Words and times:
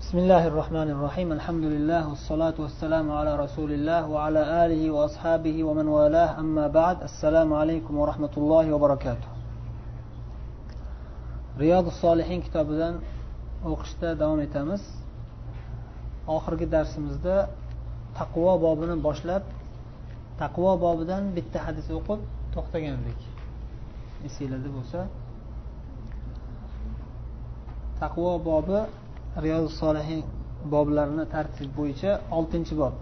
بسم 0.00 0.18
الله 0.18 0.46
الرحمن 0.46 0.88
الرحيم 0.90 1.28
الحمد 1.32 1.64
لله 1.64 2.02
والصلاة 2.08 2.56
والسلام 2.58 3.06
على 3.18 3.32
رسول 3.44 3.70
الله 3.72 4.08
وعلى 4.08 4.42
آله 4.64 4.82
وأصحابه 4.90 5.56
ومن 5.64 5.86
والاه 5.88 6.30
أما 6.40 6.66
بعد 6.68 6.96
السلام 7.02 7.52
عليكم 7.60 7.94
ورحمة 7.98 8.34
الله 8.36 8.72
وبركاته 8.74 9.28
رياض 11.58 11.86
الصالحين 11.86 12.40
kitobidan 12.46 12.94
o'qishda 13.70 14.08
davom 14.20 14.40
etamiz 14.40 14.82
oxirgi 16.36 16.66
darsimizda 16.74 17.36
taqvo 18.18 18.52
bobini 18.64 18.96
boshlab 19.06 19.42
taqvo 20.42 20.72
bobidan 20.84 21.22
bitta 21.36 21.58
hadis 21.66 21.86
o'qib 21.98 22.20
to'xtagandik 22.54 23.20
esinglarda 24.26 24.70
bo'lsa 24.76 25.00
Taqvo 28.03 28.31
bobi 28.49 28.79
riyoz 29.43 29.67
solihin 29.81 30.21
boblarini 30.73 31.25
tartib 31.33 31.69
bo'yicha 31.79 32.11
oltinchi 32.37 32.73
bob. 32.81 32.95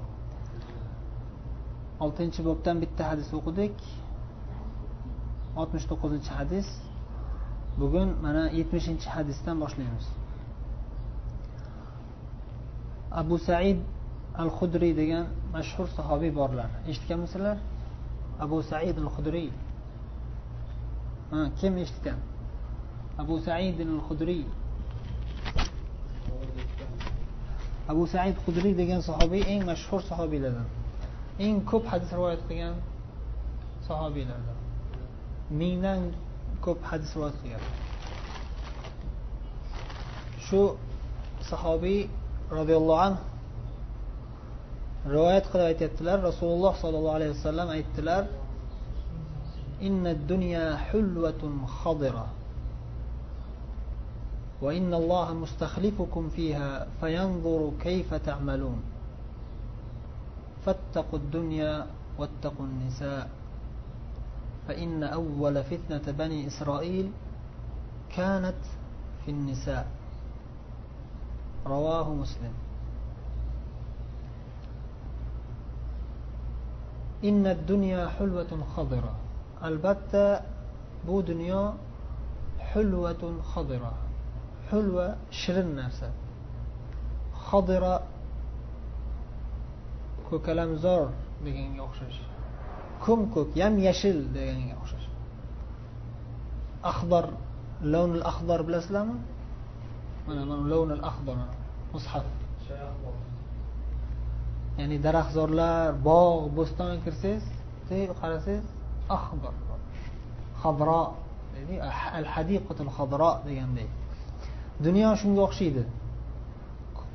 Oltinchi 2.04 2.42
bobdan 2.48 2.78
bitta 2.84 3.04
hadis 3.12 3.30
o'qidik. 3.40 3.76
Oltmish 5.60 5.86
to'qqizinchi 5.92 6.32
hadis. 6.40 6.68
Bugun 7.82 8.10
mana 8.26 8.44
yetmishinchi 8.60 9.08
hadisdan 9.16 9.56
boshlaymiz. 9.64 10.06
Abu 13.22 13.36
said 13.48 13.78
al 14.44 14.50
hudriy 14.58 14.94
degan 15.02 15.26
mashhur 15.56 15.88
sahobiy 15.98 16.32
borlar. 16.40 16.70
Eshitganmisizlar? 16.90 17.58
Abu 18.46 18.58
said 18.70 18.96
al 19.04 19.10
hudriy 19.16 19.50
kim 21.60 21.74
eshitgan? 21.84 22.20
Abu 23.22 23.36
said 23.48 23.78
al 23.96 24.02
hudriy 24.08 24.44
abu 27.93 28.03
said 28.13 28.37
hudriy 28.45 28.75
degan 28.81 29.01
sahobiy 29.09 29.43
eng 29.53 29.63
mashhur 29.71 30.01
sahobiylardan 30.11 30.69
eng 31.47 31.57
ko'p 31.71 31.85
hadis 31.93 32.11
rivoyat 32.19 32.43
qilgan 32.49 32.75
sahobiylardan 33.89 34.59
mingdan 35.61 36.01
ko'p 36.65 36.81
hadis 36.91 37.11
rivoyat 37.17 37.37
qilgan 37.43 37.63
shu 40.47 40.61
sahobiy 41.51 42.01
roziyallohu 42.59 43.01
anhu 43.09 43.23
rivoyat 45.15 45.45
qilib 45.51 45.67
aytyaptilar 45.73 46.19
rasululloh 46.29 46.73
sollallohu 46.83 47.17
alayhi 47.19 47.33
vasallam 47.37 47.69
aytdilar 47.79 48.25
إن 49.83 50.07
الدنيا 50.07 50.77
حلوة 50.77 51.43
خضرة 51.67 52.27
وإن 54.62 54.94
الله 54.94 55.34
مستخلفكم 55.34 56.30
فيها 56.30 56.88
فينظر 57.02 57.72
كيف 57.82 58.14
تعملون. 58.14 58.82
فاتقوا 60.66 61.20
الدنيا 61.20 61.86
واتقوا 62.18 62.66
النساء 62.66 63.30
فإن 64.68 65.04
أول 65.04 65.64
فتنة 65.64 66.12
بني 66.12 66.48
إسرائيل 66.48 67.12
كانت 68.16 68.62
في 69.26 69.32
النساء. 69.32 69.88
رواه 71.66 72.14
مسلم. 72.14 72.54
إن 77.24 77.48
الدنيا 77.48 78.08
حلوة 78.08 78.52
خضرة 78.76 79.16
albatta 79.62 80.42
bu 81.06 81.22
dunyo 81.22 81.78
hulvatun 82.74 83.38
xul 84.72 84.88
va 84.96 85.08
shirin 85.40 85.70
narsa 85.80 86.08
hodira 87.48 87.96
ko'kalamzor 90.28 91.04
deganga 91.46 91.82
o'xshash 91.88 92.20
ko'm 93.04 93.22
ko'k 93.34 93.50
yam 93.62 93.76
yashil 93.88 94.18
deganga 94.36 94.76
o'xshash 94.82 95.08
axdor 96.92 97.26
lavnul 97.94 98.26
axdor 98.32 98.60
bilasizlarmi 98.68 99.18
mana 100.28 100.42
mana 100.50 100.64
lavnul 100.72 101.04
axdor 101.10 101.38
mushaf 101.94 102.26
ya'ni 104.78 104.98
daraxtzorlar 105.06 105.90
bog' 106.08 106.46
bo'stonga 106.58 106.98
kirsangiz 107.06 107.46
qarasangiz 108.22 108.68
axdor 109.18 109.54
xadro 110.62 111.02
al 112.20 112.28
hadiqatul 112.34 112.92
xadro 112.98 113.32
degandek 113.48 113.92
dunyo 114.86 115.10
shunga 115.22 115.42
o'xshaydi. 115.48 115.84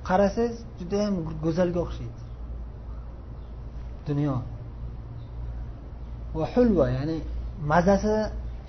Qarasangiz 0.09 0.54
judayam 0.81 1.15
go'zalga 1.44 1.81
o'xshaydi. 1.87 2.21
Dunyo. 4.09 4.37
Va 6.38 6.47
hulva 6.54 6.87
ya'ni 6.97 7.16
mazasi 7.72 8.15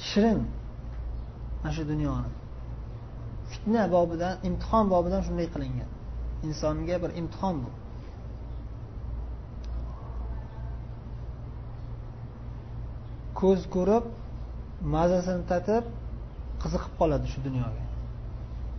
shirin. 0.10 0.40
Mana 1.62 1.72
shu 1.76 1.84
dunyoni. 1.92 2.30
Fitna 3.52 3.84
bobidan 3.96 4.34
imtihon 4.48 4.86
bobidan 4.94 5.22
shunday 5.28 5.48
qilingan. 5.54 5.90
Insonga 6.48 6.96
bir 7.04 7.12
imtihon 7.22 7.56
bu. 7.64 7.70
Ko'z 13.40 13.62
ko'rib 13.76 14.06
mazasini 14.96 15.44
tatib 15.52 15.84
qiziqib 16.62 16.94
qoladi 17.00 17.28
shu 17.34 17.40
dunyoga. 17.48 17.87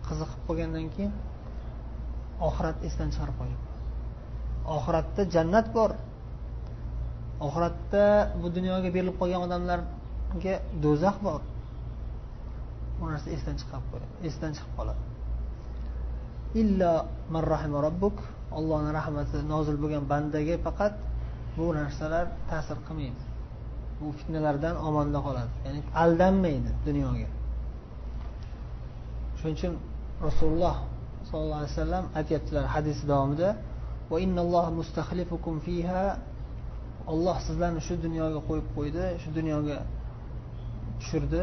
Qiziqib 0.09 0.41
qolgandan 0.47 0.87
keyin 0.95 1.13
oxiratni 2.47 2.83
esdan 2.89 3.09
chiqarib 3.13 3.37
qo'yadi 3.41 3.69
oxiratda 4.77 5.21
jannat 5.35 5.67
bor. 5.77 5.91
Oxiratda 7.45 8.03
bu 8.41 8.47
dunyoga 8.57 8.89
berilib 8.95 9.15
qolgan 9.21 9.41
odamlarga 9.47 10.53
do'zax 10.83 11.17
bor. 11.27 11.41
Bu 12.99 13.05
narsa 13.11 13.27
esdan 13.35 13.55
chiqarib 13.61 13.87
qo'yadi 13.91 14.07
esdan 14.29 14.51
chiqib 14.57 14.73
qoladi. 14.79 15.01
Illo 16.61 16.93
marrahima 17.33 17.79
robbuk 17.87 18.17
allohni 18.57 18.91
rahmati 18.99 19.37
nozil 19.53 19.77
bo'lgan 19.83 20.03
bandaga 20.11 20.55
faqat 20.65 20.93
bu 21.57 21.65
narsalar 21.79 22.25
ta'sir 22.49 22.77
qilmaydi. 22.87 23.23
Bu 23.99 24.07
fitnalardan 24.19 24.75
omonda 24.87 25.19
qoladi 25.27 25.51
ya'ni 25.65 25.79
aldanmaydi 26.03 26.69
dunyoga. 26.87 27.29
Shuning 29.39 29.55
uchun 29.59 29.73
rasululloh 30.27 30.75
sollallohu 31.29 31.59
alayhi 31.61 31.73
vasallam 31.75 32.05
aytyaptilar 32.19 32.65
hadis 32.75 32.99
davomida 33.11 33.49
olloh 37.11 37.37
sizlarni 37.47 37.81
shu 37.87 37.93
dunyoga 38.05 38.39
qo'yib 38.47 38.67
qo'ydi 38.75 39.03
shu 39.23 39.29
dunyoga 39.37 39.77
tushirdi 40.99 41.41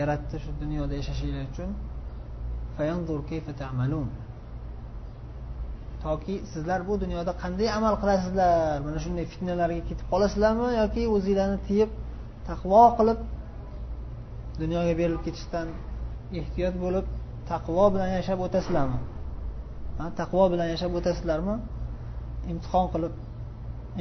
yaratdi 0.00 0.36
shu 0.44 0.50
dunyoda 0.62 0.94
yashashinglar 1.00 1.44
uchun. 1.52 1.70
Toki 6.04 6.34
sizlar 6.52 6.80
bu 6.88 6.94
dunyoda 7.04 7.32
qanday 7.42 7.68
amal 7.78 7.94
qilasizlar? 8.02 8.76
Mana 8.86 8.98
shunday 9.04 9.26
fitnalarga 9.32 9.82
ketib 9.88 10.06
qolasizlarmi 10.12 10.68
yoki 10.80 11.02
o'zinglarni 11.16 11.58
tiyib 11.68 11.90
taqvo 12.48 12.82
qilib 12.98 13.18
dunyoga 14.62 14.92
berilib 15.00 15.22
ketishdan 15.26 15.66
ehtiyot 16.40 16.74
bo'lib 16.84 17.06
taqvo 17.50 17.84
bilan 17.94 18.10
yashab 18.18 18.38
o'tasizlarmi? 18.46 18.98
Taqvo 20.20 20.44
bilan 20.52 20.68
yashab 20.74 20.92
o'tasizlarmi? 20.98 21.54
Imtihon 22.52 22.86
qilib 22.92 23.14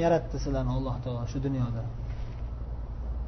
yaratdi 0.04 0.38
sizlarni 0.44 0.72
alloh 0.78 0.96
taolo 1.04 1.24
shu 1.32 1.40
dunyoda? 1.48 1.84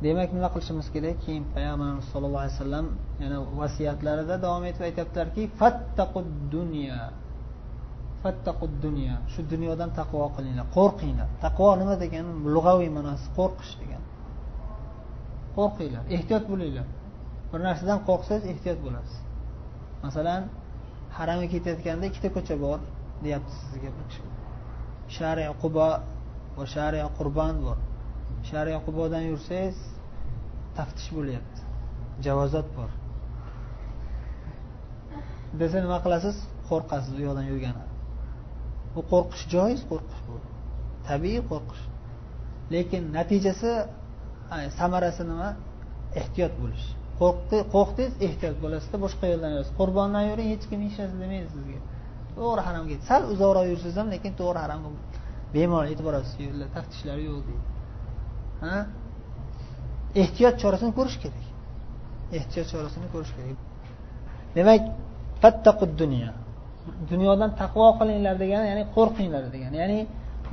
Demak 0.04 0.30
nima 0.36 0.50
qilishimiz 0.54 0.88
kerak? 0.96 1.16
Keyin 1.26 1.44
payg'ambarimiz 1.56 2.06
sollallohu 2.12 2.44
alayhi 2.44 2.58
vasallam 2.58 2.86
yana 3.24 3.38
vasiyatlarida 3.62 4.36
davom 4.46 4.64
etib 4.70 4.84
aytyaptilarki 4.90 5.44
fattaqud 5.60 6.28
dunya 6.56 7.00
fattaqud 8.24 8.74
dunya. 8.86 9.16
Shu 9.34 9.42
dunyodan 9.54 9.90
taqvo 10.00 10.26
qilinglar 10.36 10.68
qo'rqinglar. 10.78 11.30
Taqvo 11.46 11.70
nima 11.82 11.96
degani 12.04 12.32
lug'aviy 12.56 12.90
ma'nosi 12.98 13.28
qo'rqish 13.38 13.74
degani 13.82 14.08
qo'rqinglar 15.58 16.04
ehtiyot 16.16 16.44
bo'linglar. 16.52 16.88
Bir 17.52 17.60
narsadan 17.68 18.00
qo'rqsangiz 18.08 18.46
ehtiyot 18.54 18.80
bo'lasiz. 18.86 19.18
Masalan 20.04 20.42
haramga 21.18 21.48
ketayotganda 21.54 22.06
ikkita 22.12 22.30
ko'cha 22.36 22.56
bor 22.66 22.80
deyapti 23.24 23.54
sizga 23.62 23.90
bir 23.96 24.06
kishi. 24.10 24.24
Shari 25.18 25.46
qubo 25.62 25.88
va 26.58 26.66
shari 26.76 27.00
qurban 27.18 27.56
bor. 27.66 27.78
Shari 28.50 28.74
qubodan 28.86 29.24
yursangiz 29.32 29.78
taftish 30.78 31.10
bo'lyapti. 31.18 31.60
Javozat 32.26 32.68
bor. 32.78 32.90
Desa 35.60 35.78
nima 35.86 35.98
qilasiz? 36.06 36.36
Qo'rqasiz 36.70 37.12
u 37.20 37.22
yoqdan 37.28 37.46
yurgani. 37.52 37.84
Bu 38.94 39.02
qo'rqish 39.12 39.44
joiz 39.54 39.82
qo'rqish 39.92 40.22
bu. 40.28 40.36
Tabiiy 41.08 41.42
qo'rqish. 41.52 41.84
Lekin 42.74 43.04
natijasi 43.18 43.72
samarasi 44.80 45.24
nima? 45.32 45.50
Ehtiyot 46.22 46.54
bo'lish. 46.62 46.88
Qo'rqdingiz 47.22 48.14
ehtiyot 48.28 48.58
bo'lasizda 48.64 48.98
boshqa 49.06 49.26
yo'ldan 49.32 49.52
yurasiz 49.56 49.74
qurbondan 49.80 50.24
yuring 50.30 50.48
hech 50.54 50.66
kim 50.70 50.80
hech 50.86 50.98
narsa 51.02 51.18
demaydi 51.24 51.48
sizga. 51.56 51.80
To'g'ri 52.38 52.62
haromga 52.68 52.96
sal 53.10 53.22
uzoqroq 53.34 53.66
yursangiz 53.72 53.98
ham 54.02 54.08
lekin 54.16 54.32
to'g'ri 54.40 54.60
haromga 54.64 54.90
bemalol 55.56 55.88
yetib 55.92 56.06
borasiz 56.10 56.36
yo'lda 56.48 56.66
taftishlar 56.76 57.18
yo'q 57.28 57.40
deydi. 57.48 57.66
Ha? 58.64 58.76
Ehtiyot 60.24 60.56
chorasini 60.62 60.92
ko'rish 61.00 61.18
kerak. 61.24 61.46
Ehtiyot 62.40 62.68
chorasini 62.74 63.08
ko'rish 63.14 63.32
kerak. 63.38 63.58
Demak 64.58 64.82
fattaqud 65.42 65.92
dunyo 66.02 66.30
dunyodan 67.12 67.52
taqvo 67.62 67.88
qilinglar 68.00 68.36
degani 68.44 68.66
ya'ni 68.72 68.84
qo'rqinglar 68.96 69.44
degani. 69.56 69.76
Ya'ni 69.84 70.00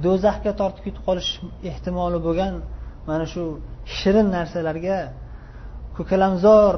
do'zaxga 0.04 0.52
tortib 0.60 0.82
ketib 0.86 1.02
qolish 1.08 1.30
ehtimoli 1.70 2.18
bo'lgan 2.26 2.52
mana 3.08 3.24
shu 3.32 3.42
shirin 3.98 4.28
narsalarga 4.36 4.98
ko'kalamzor 5.96 6.74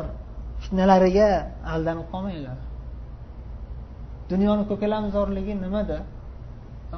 fitnalariga 0.62 1.30
aldanib 1.74 2.06
qolmanglar. 2.12 2.58
Dunyoni 4.30 4.64
ko'kalamzorligi 4.70 5.54
nimada? 5.64 5.98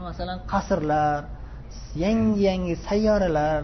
Masalan 0.09 0.39
qasrlar 0.53 1.21
yangi 2.05 2.41
yangi 2.49 2.75
sayyoralar 2.89 3.63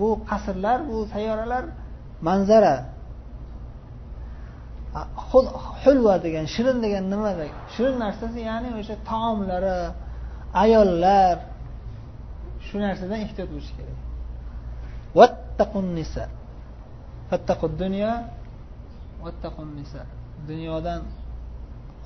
bu 0.00 0.08
qasrlar 0.30 0.78
bu 0.88 0.96
sayyoralar 1.14 1.64
manzara. 2.26 2.76
Hulva 5.82 6.14
degan 6.24 6.46
shirin 6.54 6.78
degan 6.84 7.04
nimada? 7.12 7.44
Shirin 7.74 7.96
narsasi 8.04 8.40
ya'ni 8.50 8.68
o'sha 8.80 8.96
taomlari 9.10 9.78
ayollar. 10.62 11.36
Shu 12.66 12.76
narsadan 12.84 13.18
ehtiyot 13.26 13.48
bo'lish 13.54 13.72
kerak. 13.76 13.98
Fattaqud 17.32 17.72
dunyo 17.82 18.12
vattaqun 19.24 19.68
nisa 19.78 20.02
dunyodan 20.50 21.02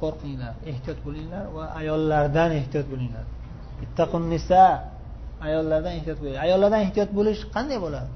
qo'rqinglar 0.00 0.54
ehtiyot 0.70 0.98
bo'linglar 1.06 1.44
va 1.56 1.64
ayollardan 1.80 2.50
ehtiyot 2.60 2.86
bo'linglar. 2.92 3.24
ittaqun 3.84 4.22
nisa 4.34 4.62
ayollardan 5.46 5.92
ehtiyot 5.98 6.18
bo'ling. 6.22 6.38
Ayollardan 6.46 6.80
ehtiyot 6.86 7.10
bo'lish 7.18 7.40
qanday 7.54 7.78
bo'ladi? 7.84 8.10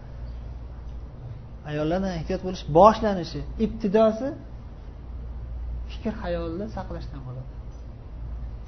Ayollardan 1.71 2.13
ehtiyot 2.19 2.43
bo'lish 2.47 2.65
boshlanishi 2.79 3.41
ibtidosi 3.65 4.29
fikr 5.91 6.13
hayolni 6.23 6.67
saqlashdan 6.77 7.21
bo'ladi. 7.27 7.51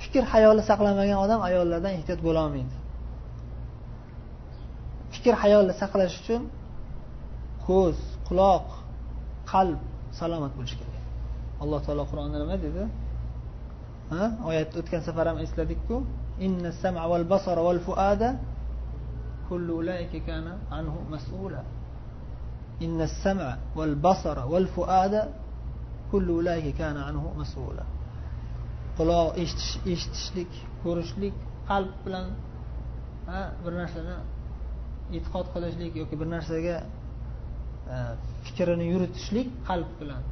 Fikr 0.02 0.24
hayolni 0.32 0.62
saqlamagan 0.70 1.18
odam 1.24 1.40
ayollardan 1.48 1.92
ehtiyot 1.98 2.20
bo'lolmaydi 2.28 2.76
fikr 5.14 5.34
hayolni 5.42 5.74
saqlash 5.82 6.14
uchun 6.20 6.42
ko'z 7.66 7.98
quloq 8.32 8.66
qalb 9.52 9.80
salomat 10.20 10.52
bo'lishi 10.56 10.76
kerak. 10.80 11.04
Alloh 11.62 11.80
taolo 11.86 12.04
qur'onda 12.10 12.36
nima 12.42 12.56
dedi? 12.66 12.82
Ha? 14.12 14.24
Oyatni 14.48 14.76
o'tgan 14.82 15.02
safar 15.08 15.26
ham 15.30 15.38
esladikku 15.44 15.96
inna 16.46 16.70
sam'a 16.82 17.04
val 17.12 17.24
basara 17.32 17.62
val 17.68 17.80
fuada 17.86 18.28
kullu 19.48 19.72
ulaika 19.82 20.18
kana 20.28 20.52
anhu 20.78 20.98
mas'ula. 21.14 21.62
Inna 22.84 23.06
sam'a 23.24 23.52
val 23.78 23.94
basara 24.06 24.42
val 24.52 24.66
fuada 24.74 25.22
kullu 26.10 26.32
ulaika 26.40 26.72
kana 26.80 27.00
anhu 27.10 27.28
mas'ula. 27.40 27.84
Quloq 28.98 29.28
eshitish 29.42 29.74
eshitishlik 29.92 30.52
ko'rishlik 30.82 31.34
qalb 31.70 31.92
bilan 32.04 32.26
ha 33.28 33.40
bir 33.62 33.72
narsani 33.80 34.16
e'tiqod 35.16 35.46
qilishlik 35.54 35.92
yoki 36.00 36.14
bir 36.20 36.28
narsaga 36.34 36.76
fikrini 38.44 38.84
yuritishlik 38.92 39.48
qalb 39.68 39.90
bilan. 40.00 40.22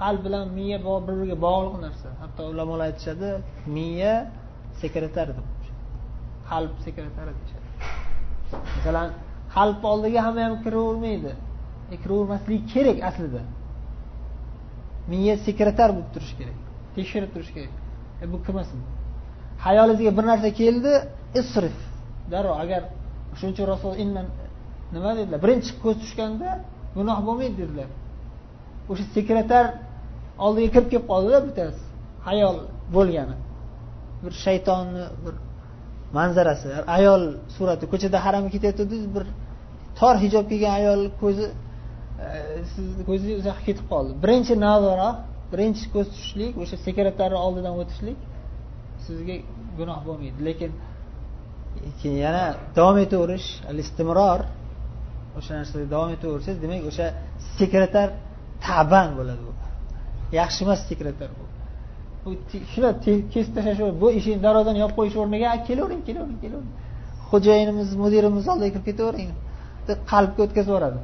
Qalb 0.00 0.20
bilan 0.26 0.46
miya 0.58 0.78
bir 0.86 1.00
biriga 1.08 1.36
bog'liq 1.46 1.76
narsa. 1.86 2.08
Hatto 2.22 2.42
ulamolar 2.52 2.84
aytishadi 2.90 3.28
miya 3.76 4.14
sekretar 4.80 5.28
deb. 5.38 5.48
Qalb 6.50 6.72
sekretari 6.86 7.32
deyishadi. 7.38 7.68
Masalan 8.76 9.08
qalbni 9.56 9.86
oldiga 9.92 10.20
hamma 10.26 10.42
ham 10.46 10.54
kiravermaydi. 10.64 11.32
E, 11.92 11.94
Kiravermasligi 12.02 12.60
kerak 12.72 12.98
aslida. 13.08 13.42
Miya 15.10 15.34
sekretar 15.46 15.88
bo'lib 15.96 16.10
turishi 16.14 16.34
kerak 16.40 16.58
tekshirib 16.96 17.30
turish 17.34 17.52
kerak. 17.56 17.72
E, 18.22 18.24
bu 18.32 18.36
kirmasin. 18.46 18.80
Hayolingizga 19.66 20.12
bir 20.18 20.26
narsa 20.30 20.48
keldi 20.60 20.92
isrif. 21.40 21.76
Darrov 22.32 22.56
agar 22.64 22.82
shuning 23.38 23.54
uchun 23.54 23.66
rasul 23.72 23.92
nima 24.94 25.10
dedilar? 25.18 25.38
Birinchi 25.44 25.70
ko'z 25.82 25.96
tushganda 26.02 26.48
gunoh 26.96 27.18
bo'lmaydi 27.26 27.56
dedilar. 27.62 27.88
O'sha 28.90 29.04
sekretar 29.16 29.66
oldiga 30.44 30.68
kirib 30.74 30.88
kelib 30.92 31.06
qoldida 31.12 31.38
bittasi. 31.46 31.82
Hayol 32.28 32.56
bo'lgani. 32.96 33.36
Bir 34.24 34.32
shaytonni 34.44 35.04
bir 35.24 35.34
manzarasi 36.18 36.68
ayol 36.96 37.22
surati 37.56 37.84
ko'chada 37.92 38.18
haramga 38.26 38.50
ketayotgandingiz 38.54 39.06
bir 39.16 39.24
tor 39.98 40.14
hijob 40.24 40.46
kiygan 40.50 40.72
ayol 40.80 41.00
ko'zi 41.22 41.46
e, 42.24 42.28
sizni 42.72 43.02
ko'zingiz 43.10 43.36
uzoqqa 43.42 43.62
ketib 43.68 43.86
qoldi. 43.92 44.10
Birinchi 44.24 44.54
nazora 44.66 45.08
birinchi 45.52 45.84
ko'z 45.94 46.06
tushishlik 46.14 46.52
o'sha 46.62 46.76
sekretarni 46.86 47.38
oldidan 47.46 47.74
o'tishlik 47.82 48.18
sizga 49.06 49.36
gunoh 49.78 50.00
bo'lmaydi. 50.08 50.38
Lekin 50.48 50.70
keyin 52.00 52.18
yana 52.26 52.44
davom 52.76 52.98
etaverish 53.04 53.48
al 53.70 53.78
istimror 53.84 54.40
o'sha 55.38 55.52
narsada 55.60 55.84
davom 55.94 56.10
etaversangiz 56.16 56.58
demak 56.64 56.82
o'sha 56.90 57.06
sekretar 57.58 58.08
taban 58.66 59.08
bo'ladi 59.18 59.42
u. 59.50 59.52
Yaxshi 60.40 60.60
emas 60.66 60.80
sekretar 60.90 61.30
bu 61.38 61.44
bu 62.24 62.30
shular 62.72 62.92
kesib 63.34 63.52
tashlash 63.56 63.80
bu 64.02 64.06
eshikni 64.18 64.40
darvozani 64.46 64.78
yopib 64.84 64.96
qo'yish 64.98 65.16
o'rniga 65.22 65.48
kelavering 65.68 66.02
kelavering 66.08 66.40
kelavering 66.44 66.74
xo'jayinimiz 67.30 67.88
mudirimiz 68.02 68.44
oldiga 68.52 68.70
kirib 68.74 68.86
ketavering 68.88 69.30
deb 69.88 69.98
qalbga 70.12 70.40
o'tkazib 70.46 70.70
yuboradi. 70.72 70.98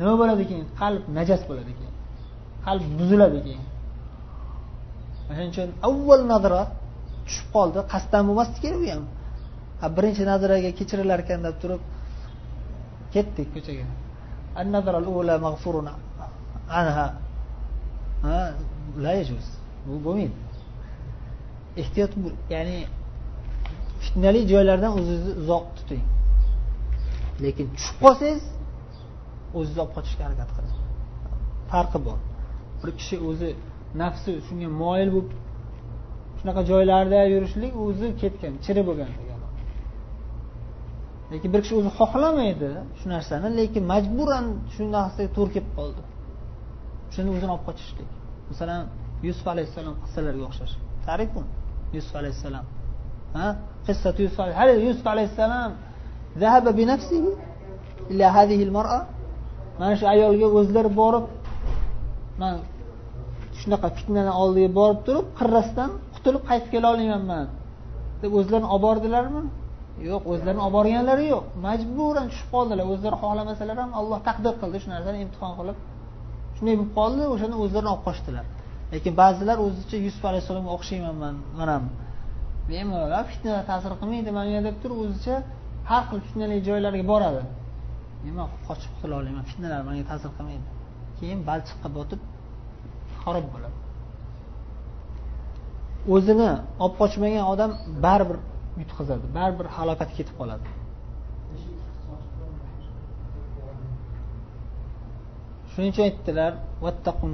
Nima 0.00 0.14
bo'ladi 0.20 0.42
keyin? 0.50 0.66
Qalb 0.80 1.02
najas 1.18 1.42
bo'ladi 1.50 1.72
keyin. 1.78 1.94
Qalb 2.66 2.84
buziladi 2.98 3.38
keyin. 3.46 3.64
Shuning 5.26 5.48
uchun 5.52 5.68
avval 5.88 6.22
nazara 6.32 6.62
tushib 7.26 7.48
qoldi 7.56 7.80
qasddan 7.92 8.22
bo'lmasdi 8.28 8.58
kerak 8.64 8.80
u 8.84 8.88
ham. 8.94 9.04
Birinchi 9.96 10.22
nazaraga 10.32 10.70
kechirilar 10.78 11.18
ekan 11.24 11.40
deb 11.46 11.56
turib 11.62 11.80
ketdik 13.14 13.48
ko'chaga 13.54 13.84
la 19.04 19.12
yajuz. 19.20 19.46
Bu 19.86 19.94
bo'lmaydi 20.04 20.36
ehtiyot 21.82 22.12
ya'ni 22.54 22.78
fitnali 24.02 24.40
joylardan 24.52 24.92
o'zingizni 24.98 25.32
uzoq 25.42 25.66
tuting. 25.76 26.04
Lekin 27.44 27.66
tushib 27.76 27.96
qolsangiz 28.04 28.44
o'zingizni 29.58 29.80
olib 29.84 29.92
qochishga 29.96 30.22
harakat 30.26 30.50
qiling 30.56 30.76
farqi 31.70 31.98
bor. 32.06 32.18
Bir 32.80 32.90
kishi 32.98 33.16
o'zi 33.28 33.50
nafsi 34.02 34.30
shunga 34.46 34.68
moyil 34.82 35.10
bo'lib 35.16 35.32
shunaqa 36.38 36.62
joylarda 36.70 37.18
yurishlik 37.34 37.72
o'zi 37.86 38.06
ketgan 38.22 38.54
chiri 38.64 38.82
bo'lgan 38.88 39.10
lekin 41.32 41.50
bir 41.54 41.60
kishi 41.64 41.74
o'zi 41.80 41.90
xohlamaydi 41.98 42.70
shu 42.98 43.06
narsani 43.14 43.48
lekin 43.60 43.82
majburan 43.92 44.46
shu 44.74 44.82
narsaga 44.96 45.30
to'g'ri 45.36 45.50
kelib 45.56 45.70
qoldi. 45.78 46.02
Shunda 47.14 47.30
o'zini 47.36 47.50
olib 47.54 47.64
qochishlik 47.68 48.08
masalan 48.50 48.82
yusuf 49.26 49.46
alayhissalom 49.54 49.94
qissalariga 50.04 50.44
o'xshash. 50.50 50.74
Tariq 51.06 51.30
bu. 51.36 51.42
Yusuf 51.96 52.14
alayhissalom. 52.20 52.64
Ha? 53.36 53.46
Qissa 53.86 54.08
yusuf 54.24 54.38
hali 54.60 54.72
yusuf 54.88 55.06
alayhissalom 55.14 55.70
bi 56.78 56.84
nafsihi 56.92 57.30
ila 58.12 58.26
hadhihi 58.36 58.64
mar'a 58.78 59.00
mana 59.78 59.94
shu 60.00 60.04
ayolga 60.14 60.46
o'zlari 60.58 60.90
borib 61.00 61.24
man 62.40 62.54
shunaqa 63.60 63.88
fitnani 63.96 64.32
oldiga 64.42 64.70
borib 64.78 64.98
turib 65.06 65.26
qirrasidan 65.38 65.90
qutulib 66.14 66.42
qaytib 66.50 66.68
kela 66.74 66.86
olmayman 66.92 67.22
man 67.32 67.46
deb 68.22 68.30
o'zlarini 68.38 68.68
olib 68.74 68.82
bordilarmi? 68.86 69.42
Yo'q 70.08 70.22
o'zlarini 70.32 70.62
olib 70.66 70.74
borganlari 70.78 71.24
yo'q. 71.34 71.44
Majburan 71.66 72.26
tushib 72.30 72.48
qoldilar. 72.54 72.84
O'zlari 72.92 73.16
xohlamasalar 73.22 73.76
ham 73.82 73.90
alloh 74.00 74.18
taqdir 74.28 74.54
qildi. 74.62 74.76
Shu 74.82 74.88
narsani 74.94 75.18
imtihon 75.24 75.52
qilib 75.58 75.76
shunday 76.56 76.74
bo'lib 76.78 76.92
qoldi 76.98 77.22
o'shanda 77.34 77.56
o'zlarini 77.64 77.90
olib 77.94 78.04
qochdilar. 78.08 78.44
Lekin 78.92 79.12
ba'zilar 79.22 79.56
o'zicha 79.66 79.96
yusuf 80.06 80.22
alayhissalomga 80.30 80.70
o'xshayman 80.76 81.14
man 81.22 81.34
ham 81.74 81.84
bemalol 82.68 83.14
fitna 83.30 83.54
ta'sir 83.70 83.92
qilmaydi 84.00 84.30
manga 84.38 84.60
deb 84.68 84.76
turib 84.82 84.98
o'zicha 85.04 85.34
har 85.90 86.02
xil 86.08 86.20
fitnali 86.26 86.56
joylarga 86.68 87.04
boradi. 87.12 87.42
Man 88.38 88.48
qochib 88.68 88.90
qutula 88.94 89.14
olmayman 89.20 89.44
fitnalar 89.50 89.80
manga 89.88 90.04
ta'sir 90.10 90.30
qilmaydi. 90.36 90.66
Keyin 91.18 91.40
balchiqqa 91.48 91.88
botib 91.98 92.20
xarob 93.22 93.46
bo'ladi. 93.54 93.76
O'zini 96.14 96.50
olib 96.82 96.94
qochmagan 97.00 97.44
odam 97.52 97.70
baribir 98.06 98.38
yutqazadi 98.80 99.26
baribir 99.36 99.66
halokatga 99.76 100.14
ketib 100.18 100.36
qoladi. 100.40 100.66
Shuning 105.72 105.90
uchun 105.92 106.04
aytdilar 106.08 106.52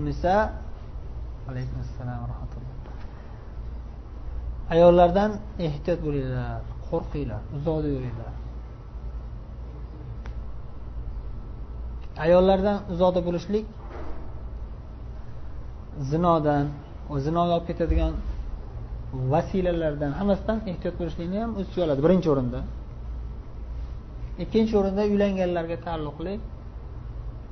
nisa 0.09 0.35
alaykum 1.49 1.77
assalom 1.85 2.23
rahmatulloh. 2.33 2.75
Ayollardan 4.75 5.31
ehtiyot 5.67 6.01
bo'linglar 6.07 6.61
qo'rqinglar 6.89 7.41
uzoqda 7.57 7.89
yuringlar. 7.95 8.33
Ayollardan 12.25 12.79
uzoqda 12.93 13.21
bo'lishlik 13.27 13.67
zinodan 16.11 16.65
zinoga 17.27 17.53
olib 17.57 17.67
ketadigan 17.71 18.13
vasilalardan 19.13 20.13
hammasidan 20.21 20.59
ehtiyot 20.71 20.95
bo'lishlikni 21.01 21.39
ham 21.43 21.51
o'z 21.59 21.67
ichiga 21.69 21.85
oladi. 21.87 22.01
Birinchi 22.07 22.29
o'rinda. 22.35 22.61
Ikkinchi 24.45 24.75
o'rinda 24.81 25.03
uylanganlarga 25.13 25.77
taalluqli. 25.87 26.35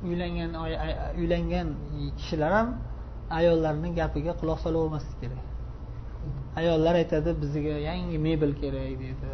Uylangan 0.09 0.51
uylangan 1.21 1.69
kishilar 2.19 2.53
ham 2.59 2.69
ayollarni 3.39 3.89
gapiga 4.01 4.33
quloq 4.41 4.59
solavermaslik 4.65 5.17
kerak. 5.23 5.43
Ayollar 6.61 6.95
aytadi 7.03 7.31
bizga 7.43 7.77
yangi 7.89 8.17
mebel 8.27 8.53
kerak 8.63 8.89
deydi. 9.03 9.31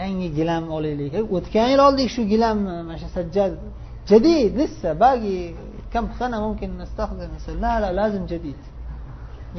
Yangi 0.00 0.28
gilam 0.38 0.64
olaylik. 0.76 1.12
O'tgan 1.36 1.66
yil 1.72 1.80
oldik 1.88 2.08
shu 2.14 2.22
gilamni 2.32 2.74
mana 2.88 2.98
shu 3.02 3.08
sajjad. 3.16 3.52
Jadid 4.10 4.52
lissa 4.60 4.90
bagi 5.04 5.38
kam 5.92 6.04
mumkin 6.46 6.70
la 7.62 7.72
la 7.82 7.88
lazim 8.00 8.24
jadid. 8.32 8.60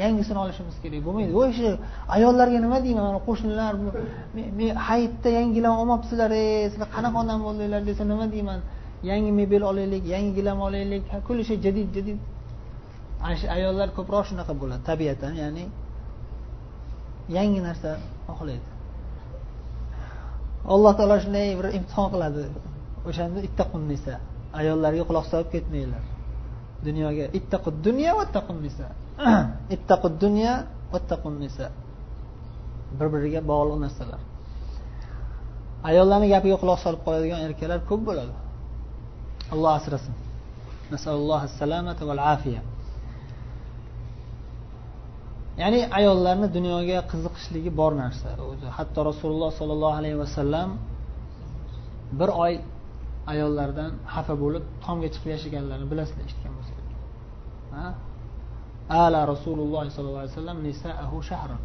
Yangisini 0.04 0.40
olishimiz 0.44 0.76
kerak 0.84 1.02
bo'lmaydi. 1.06 1.32
Voy 1.40 1.50
shu 1.58 1.70
ayollarga 2.16 2.60
nima 2.66 2.78
deyman 2.86 3.04
mana 3.10 3.20
qo'shnilar 3.28 3.74
hayitda 4.88 5.30
yangilam 5.40 5.74
olmabsizlar 5.82 6.30
ey 6.42 6.70
sizlar 6.72 6.90
qanaqa 6.96 7.18
odam 7.24 7.40
bo'ldinglar 7.48 7.82
desa 7.90 8.04
nima 8.12 8.26
deyman. 8.36 8.60
Yangi 9.10 9.32
mebel 9.40 9.64
olaylik 9.72 10.04
yangi 10.14 10.32
gilam 10.38 10.58
olaylik 10.68 11.04
kulli 11.28 11.44
shay 11.50 11.58
jadid 11.66 11.88
jadid. 11.98 12.20
Ayollar 13.58 13.88
ko'proq 13.98 14.24
shunaqa 14.30 14.54
bo'ladi 14.62 14.82
tabiatan 14.90 15.34
ya'ni 15.44 15.66
yangi 17.38 17.60
narsa 17.68 17.90
xohlaydi 18.28 18.68
alloh 20.74 20.92
taolo 21.00 21.16
shunday 21.24 21.48
bir 21.60 21.68
imtihon 21.78 22.08
qiladi. 22.14 22.44
O'shanda 23.10 23.40
ittaqun 23.48 23.84
nisa 23.92 24.14
ayollarga 24.60 25.04
quloq 25.10 25.26
solib 25.32 25.50
ketmanglar. 25.56 26.04
Dunyoga. 26.86 27.26
Ittaqu 27.40 27.70
dunya 27.88 28.12
vattaqun 28.20 28.58
nisa. 28.66 28.88
Ittaqu 29.76 30.08
dunya 30.24 30.54
vattaqun 30.94 31.36
nisa. 31.44 31.68
Bir 32.98 33.08
biriga 33.14 33.42
bog'liq 33.52 33.78
narsalar. 33.86 34.22
Ayollarni 35.90 36.28
gapiga 36.34 36.58
quloq 36.62 36.80
solib 36.86 37.02
qoladigan 37.06 37.40
erkaklar 37.48 37.80
ko'p 37.90 38.02
bo'ladi. 38.10 38.34
Alloh 39.54 39.72
asrasin. 39.80 40.14
Nasalloh 40.94 41.42
val 42.10 42.24
afiya. 42.36 42.62
Ya'ni 45.62 45.80
ayollarni 46.00 46.48
dunyoga 46.58 47.00
qiziqishligi 47.12 47.72
bor 47.80 47.92
narsa. 48.04 48.28
O'zi 48.52 48.68
hatto 48.78 49.00
rasululloh 49.10 49.52
sollallohu 49.60 49.96
alayhi 50.02 50.18
vasallam 50.24 50.70
bir 52.20 52.30
oy 52.46 52.54
ayollardan 53.32 53.92
xafa 54.14 54.34
bo'lib 54.44 54.64
tomga 54.86 55.08
chiqib 55.14 55.30
yashaganlarini 55.36 55.88
bilasizlar 55.92 56.24
eshitgan 56.28 56.54
bo'lsangiz. 56.58 56.86
Ala 59.04 59.20
rasululloh 59.34 59.82
sollallohu 59.96 60.22
alayhi 60.24 60.34
vasallam 60.36 60.58
nisaahu 60.68 61.18
shahrun 61.30 61.62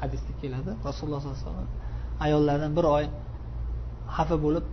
hadisda 0.00 0.32
keladi 0.40 0.70
rasululloh 0.88 1.20
sollallohu 1.22 1.40
alayhi 1.42 1.48
vasallam 1.48 1.70
ayollardan 2.24 2.72
bir 2.78 2.86
oy 2.96 3.04
xafa 4.16 4.36
bo'lib 4.44 4.66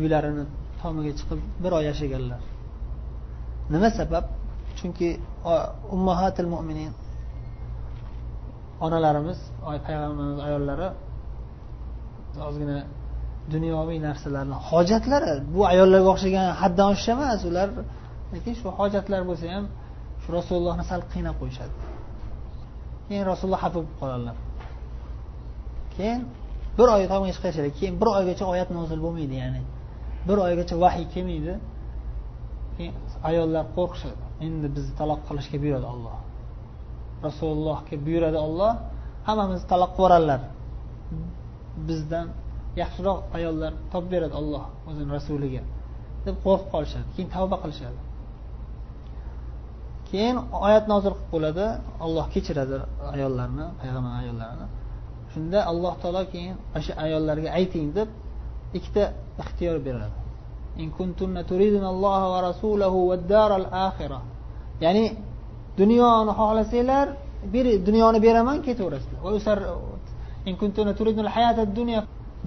uylarini 0.00 0.44
tomiga 0.80 1.12
chiqib 1.18 1.40
bir 1.62 1.72
oy 1.78 1.84
yashaganlar. 1.90 2.40
Nima 3.74 3.88
sabab? 3.98 4.24
Chunki 4.78 5.08
ummahatil 5.94 6.48
mo'minin 6.54 6.92
onalarimiz 8.84 9.38
payg'ambarimiz 9.86 10.38
ayollari 10.48 10.88
ozgina 12.48 12.78
dunyoviy 13.52 13.98
narsalarni. 14.08 14.56
Hojatlari 14.70 15.34
bu 15.54 15.60
ayollarga 15.72 16.08
o'xshagan 16.14 16.46
haddan 16.60 16.86
oshish 16.92 17.08
emas 17.14 17.40
ular 17.50 17.68
lekin 18.34 18.54
shu 18.60 18.68
hojatlar 18.78 19.20
bo'lsa 19.30 19.46
ham 19.54 19.64
shu 20.22 20.28
rasulullohni 20.38 20.84
sal 20.90 21.02
qiynab 21.12 21.36
qo'yishadi. 21.40 21.74
Keyin 23.06 23.24
rasululloh 23.30 23.60
xafa 23.64 23.76
bo'lib 23.78 23.94
qoladilar 24.00 24.36
keyin 25.94 26.20
bir 26.78 26.88
oy 26.94 27.02
tomga 27.12 27.32
chiqishadi 27.36 27.70
keyin 27.78 27.94
bir 28.00 28.08
oygacha 28.18 28.44
oyat 28.52 28.68
nozil 28.78 28.98
bo'lmaydi 29.04 29.34
ya'ni 29.42 29.62
bir 30.28 30.38
oygacha 30.46 30.74
vahiy 30.84 31.06
kelmaydi. 31.14 31.54
Keyin 32.76 32.94
ayollar 33.28 33.64
qo'rqishadi. 33.76 34.22
Endi 34.46 34.66
bizni 34.76 34.92
taloq 35.00 35.20
qilishga 35.28 35.56
buyuradi 35.62 35.88
olloh 35.94 36.16
rasulullohga 37.26 37.96
buyuradi 38.06 38.38
olloh 38.46 38.72
hammamizni 39.28 39.66
taloq 39.72 39.90
qilib 39.90 40.02
yuboradilar 40.02 40.40
bizdan 41.88 42.26
yaxshiroq 42.80 43.18
ayollar 43.36 43.72
topib 43.92 44.10
beradi 44.14 44.34
olloh 44.40 44.64
o'zini 44.88 45.10
rasuliga 45.16 45.62
deb 46.26 46.36
qo'rqib 46.44 46.68
qolishadi 46.74 47.06
keyin 47.14 47.28
tavba 47.34 47.56
qilishadi. 47.62 48.00
Keyin 50.10 50.36
oyat 50.66 50.84
nozil 50.92 51.12
qilib 51.16 51.30
bo'ladi 51.34 51.66
olloh 52.04 52.26
kechiradi 52.34 52.76
ayollarni 53.14 53.66
payg'ambar 53.80 54.12
ayollarini 54.22 54.66
shunda 55.32 55.58
alloh 55.70 55.94
taolo 56.02 56.22
keyin 56.32 56.56
o'sha 56.78 56.92
ayollarga 57.04 57.48
ayting 57.58 57.86
deb 57.98 58.08
ikkita 58.78 59.04
ixtiyor 59.42 59.76
beradi. 59.86 60.16
Ya'ni 64.84 65.04
dunyoni 65.80 66.32
xohlasanglar 66.40 67.06
dunyoni 67.88 68.18
beraman 68.26 68.58
ketaverasizlar. 68.66 69.20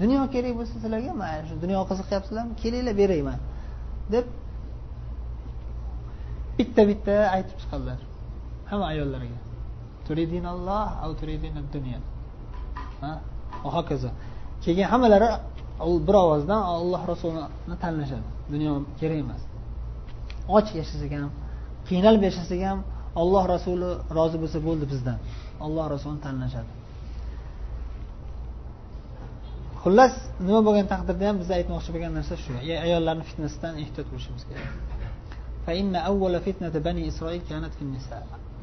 Dunyo 0.02 0.22
kerak 0.34 0.54
bo'lsa 0.60 0.76
sizlarga 0.84 1.14
mana 1.22 1.40
shu 1.48 1.56
dunyo 1.64 1.80
qiziqyapsizlarmi? 1.90 2.54
Kelinglar 2.62 2.96
berayman. 3.02 3.40
Deb 4.14 4.26
bitta 6.58 6.82
bitta 6.92 7.14
aytib 7.36 7.58
chiqadilar. 7.62 8.00
Hamma 8.70 8.86
ayollarga. 8.94 9.38
Turidinalloh 10.08 10.86
av 11.04 11.12
dunyo 11.76 12.00
va 13.02 13.12
hokazo. 13.78 14.10
Keyin 14.64 14.88
hammalari 14.94 15.30
bir 16.08 16.16
ovozdan 16.24 16.62
olloh 16.76 17.02
rasulini 17.12 17.76
tanlashadi. 17.84 18.28
Dunyo 18.54 18.72
kerak 19.00 19.20
emas. 19.26 19.42
Och 20.56 20.68
yashasak 20.80 21.12
ham 21.12 21.32
qiynalib 21.88 22.24
yashasak 22.30 22.62
ham 22.70 22.80
olloh 23.22 23.44
rasuli 23.54 23.90
rozi 24.18 24.38
bo'lsa 24.44 24.60
bo'ldi 24.68 24.86
bizdan. 24.94 25.18
Olloh 25.66 25.86
rasulini 25.94 26.22
tanlashadi. 26.28 26.72
Xullas 29.84 30.14
nima 30.48 30.62
bo'lgan 30.68 30.88
taqdirda 30.94 31.24
ham 31.30 31.38
biz 31.42 31.50
aytmoqchi 31.58 31.90
bo'lgan 31.96 32.12
narsa 32.18 32.36
shu. 32.44 32.52
Ayollarni 32.86 33.24
fitnasidan 33.30 33.74
ehtiyot 33.84 34.08
bo'lishimiz 34.12 34.44
kerak. 34.50 34.68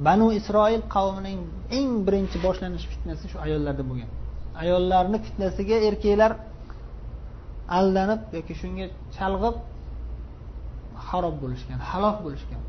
Banu 0.06 0.26
isroil 0.40 0.82
qavmining 0.96 1.40
eng 1.78 1.90
birinchi 2.06 2.36
boshlanish 2.46 2.86
fitnasi 2.92 3.24
shu 3.30 3.36
ayollarda 3.46 3.84
bo'lgan. 3.90 4.10
Ayollarni 4.62 5.18
fitnasiga 5.26 5.76
erkaklar 5.88 6.32
aldanib 7.78 8.20
yoki 8.36 8.54
shunga 8.60 8.86
chalg'ib 9.16 9.56
harob 11.08 11.36
bo'lishgan 11.42 11.78
halok 11.90 12.16
bo'lishgan. 12.26 12.62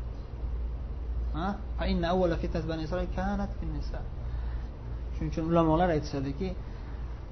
Shuning 5.14 5.30
uchun 5.32 5.44
ulamolar 5.50 5.88
aytishadiki 5.96 6.48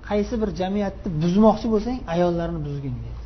qaysi 0.08 0.34
bir 0.42 0.50
jamiyatni 0.60 1.08
buzmoqchi 1.22 1.66
bo'lsang 1.74 1.98
ayollarni 2.14 2.60
buzgin 2.66 2.94
deydi 3.04 3.24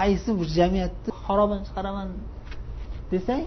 qaysi 0.00 0.30
bir 0.40 0.48
jamiyatni 0.58 1.10
xarobini 1.24 1.62
chiqaraman 1.68 2.08
desang 3.12 3.44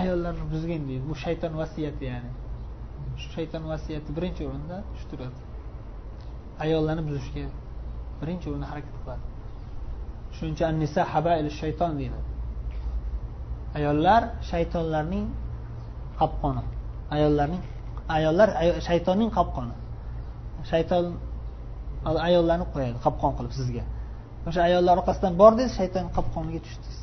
ayollarni 0.00 0.44
buzgin 0.52 0.82
deydi. 0.88 1.02
Bu 1.10 1.14
shayton 1.24 1.52
vasiyati 1.60 2.04
ya'ni. 2.10 2.30
Shu 3.20 3.28
shayton 3.36 3.62
vasiyati 3.72 4.10
birinchi 4.16 4.42
o'rinda 4.48 4.76
shu 4.98 5.04
turadi. 5.10 5.40
Ayollarni 6.64 7.02
buzishga 7.08 7.44
birinchi 8.20 8.46
o'rinda 8.50 8.66
harakat 8.72 8.94
qiladi. 9.00 9.24
Shuning 10.36 10.54
uchun 10.56 10.66
annisa 10.72 11.00
habail 11.14 11.46
shayton 11.60 11.92
deyiladi 12.00 12.28
ayollar 13.78 14.22
shaytonlarning 14.50 15.26
qopqoni. 16.20 16.62
Ayollarning 17.14 17.62
ayollar 18.16 18.48
shaytonning 18.88 19.30
qopqoni. 19.38 19.74
Shayton 20.70 21.04
ayollarni 22.28 22.66
qo'yadi 22.74 22.98
qopqon 23.04 23.32
qilib 23.38 23.52
sizga. 23.58 23.84
O'sha 24.48 24.60
ayollar 24.68 24.94
orqasidan 25.00 25.32
bordingiz 25.42 25.72
shayton 25.78 26.06
qopqoniga 26.16 26.60
tushdingiz 26.66 27.02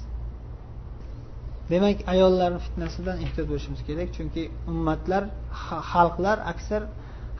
demak 1.72 1.98
ayollarni 2.14 2.60
fitnasidan 2.66 3.18
ehtiyot 3.26 3.48
bo'lishimiz 3.52 3.82
kerak 3.88 4.10
chunki 4.18 4.44
ummatlar 4.72 5.24
xalqlar 5.92 6.38
aksar 6.52 6.82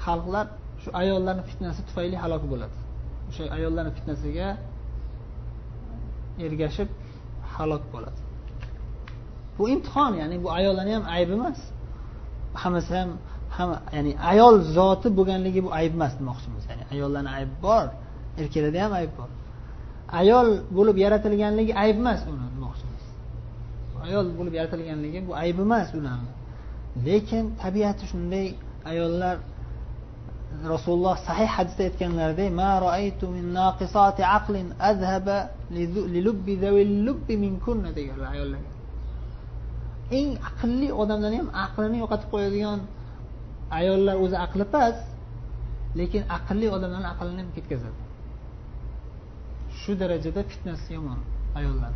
xalqlar 0.06 0.46
shu 0.82 0.90
ayollarni 1.02 1.44
fitnasi 1.50 1.82
tufayli 1.88 2.18
halok 2.24 2.44
bo'ladi. 2.52 2.78
O'sha 3.30 3.44
ayollarni 3.58 3.92
fitnasiga 3.98 4.48
ergashib 6.46 6.90
halok 7.56 7.84
bo'ladi. 7.94 8.20
Bu 9.58 9.64
imtihon 9.74 10.14
ya'ni 10.22 10.36
bu 10.44 10.50
ayollarni 10.60 10.94
ham 10.98 11.06
aybi 11.16 11.34
emas. 11.40 11.60
Hammasi 12.62 12.92
ham 13.00 13.10
hamma 13.58 13.78
ya'ni 13.98 14.12
ayol 14.32 14.56
zoti 14.78 15.08
bo'lganligi 15.18 15.60
bu 15.66 15.70
ayb 15.80 15.94
emas 15.98 16.14
demoqchimiz 16.20 16.64
ya'ni 16.72 16.79
ayollarni 16.92 17.30
aybi 17.38 17.54
bor. 17.66 17.88
Erkaklarda 18.40 18.80
ham 18.84 18.94
ayb 19.00 19.12
bor. 19.20 19.30
Ayol 20.20 20.48
bo'lib 20.78 20.98
yaratilganligi 21.06 21.74
ayb 21.84 21.98
emas 22.04 22.22
uni 22.32 22.50
ayol 24.08 24.28
bo'lib 24.38 24.54
yaratilganligi 24.60 25.20
bu 25.28 25.32
ayb 25.44 25.58
emas 25.66 25.90
ularni 26.00 26.32
lekin 27.08 27.44
tabiati 27.64 28.04
shunday 28.12 28.48
ayollar 28.92 29.36
rasululloh 30.74 31.16
sahih 31.28 31.50
hadisda 31.58 31.82
aytganlaridek 31.90 32.50
ma 32.62 32.72
roaytu 32.86 33.26
min 33.36 33.46
naqisati 33.60 34.22
aqlin 34.38 34.68
azhaba 34.90 35.38
lilubbi 36.16 36.54
lubbi 37.08 37.36
minkunna 37.46 37.90
deganlar 37.98 38.30
ayollarga 38.36 38.72
eng 40.18 40.30
aqlli 40.50 40.88
odamlarni 41.02 41.38
ham 41.42 41.50
aqlini 41.66 41.98
yo'qotib 42.04 42.30
qo'yadigan 42.34 42.80
ayollar 43.80 44.16
o'zi 44.24 44.38
aqli 44.46 44.66
past. 44.76 45.06
Lekin 46.00 46.24
aqlli 46.38 46.68
odamlarni 46.76 47.10
aqlini 47.14 47.42
ham 47.44 47.52
ketkazadi. 47.58 48.02
Shu 49.80 49.92
darajada 50.02 50.42
fitnasi 50.52 50.90
yomon 50.98 51.20
ayollar. 51.60 51.94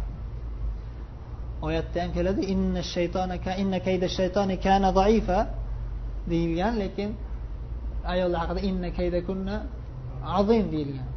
Oyatda 1.67 1.97
ham 2.03 2.12
keladi 2.17 2.41
inna 2.53 2.81
shaytona 2.95 3.35
inna 3.63 3.79
kayda 3.88 4.07
shaytoni 4.19 4.55
kana 4.65 4.89
zaifa 5.00 5.39
deyilgan 6.31 6.73
lekin 6.83 7.09
ayollar 8.13 8.39
haqida 8.43 8.62
inna 8.69 8.89
kayda 9.00 9.19
kunna 9.29 9.55
azim 10.39 10.65
deyilgan. 10.75 11.09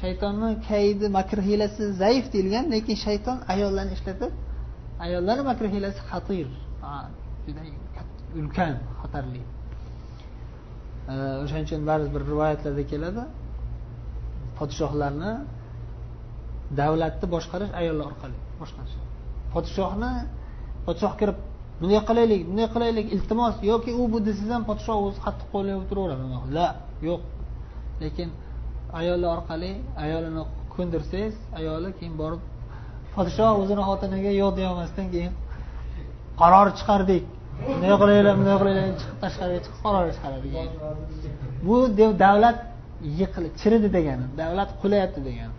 Shaytonni 0.00 0.50
kaydi 0.70 1.06
makr 1.18 1.38
hiylasi 1.48 1.82
zaif 2.02 2.24
deyilgan 2.34 2.64
lekin 2.74 2.96
shayton 3.06 3.38
ayollarni 3.52 3.92
ishlatib 3.98 4.32
ayollarni 5.04 5.44
makr 5.50 5.64
hiylasi 5.74 6.00
xatir 6.10 6.48
juda 7.46 7.62
ulkan 8.38 8.74
xatarli. 9.00 9.42
O'shaning 11.44 11.66
uchun 11.68 11.82
ba'zi 11.90 12.06
bir 12.14 12.22
rivoyatlarda 12.30 12.84
keladi. 12.92 13.22
Podshohlarni 14.58 15.32
davlatni 16.80 17.26
boshqarish 17.34 17.72
ayollar 17.80 18.06
orqali 18.10 18.38
boshqarish. 18.60 18.96
Podshohni 19.54 20.12
podshoh 20.86 21.12
kirib 21.20 21.38
bunday 21.80 22.00
qilaylik 22.08 22.40
bunday 22.48 22.68
qilaylik 22.74 23.06
iltimos 23.16 23.54
yoki 23.70 23.90
u 24.00 24.02
bu 24.12 24.18
desangiz 24.26 24.52
ham 24.56 24.64
podshoh 24.70 24.96
o'zi 25.06 25.20
qattiq 25.26 25.48
qo'llab 25.54 25.76
o'tiraveradi 25.82 26.24
la 26.56 26.68
yo'q. 27.08 27.22
Lekin 28.02 28.28
ayollar 29.00 29.30
orqali 29.36 29.70
ayolini 30.04 30.42
ko'ndirsangiz 30.74 31.34
ayoli 31.58 31.88
keyin 31.98 32.14
borib 32.22 32.42
podshoh 33.16 33.52
o'zini 33.62 33.82
xotiniga 33.88 34.32
yo'q 34.42 34.52
deyolmasdan 34.60 35.06
keyin 35.14 35.32
qaror 36.40 36.68
chiqardik. 36.78 37.24
Bunday 37.66 37.94
qilaylik 38.00 38.34
bunday 38.38 38.56
qilaylik 38.60 38.96
chiqib 39.00 39.18
tashqariga 39.24 39.60
chiqib 39.64 39.80
qaror 39.84 40.04
chiqaradi 40.16 40.48
bu 41.66 41.76
davlat 42.24 42.58
yiqilib 43.20 43.54
chiridi 43.60 43.88
degani 43.96 44.26
davlat 44.42 44.70
qulayapti 44.82 45.20
degani. 45.28 45.54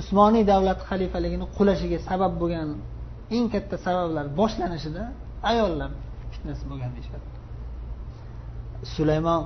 Usmoniy 0.00 0.44
davlat 0.52 0.80
xalifaligini 0.88 1.46
qulashiga 1.56 1.98
sabab 2.08 2.32
bo'lgan 2.40 2.68
eng 3.36 3.46
katta 3.54 3.76
sabablar 3.86 4.26
boshlanishida 4.40 5.02
ayollar 5.50 5.90
fitnasi 6.32 6.62
bo'lgan 6.70 6.90
deyishadi. 6.96 7.26
Sulaymon 8.94 9.40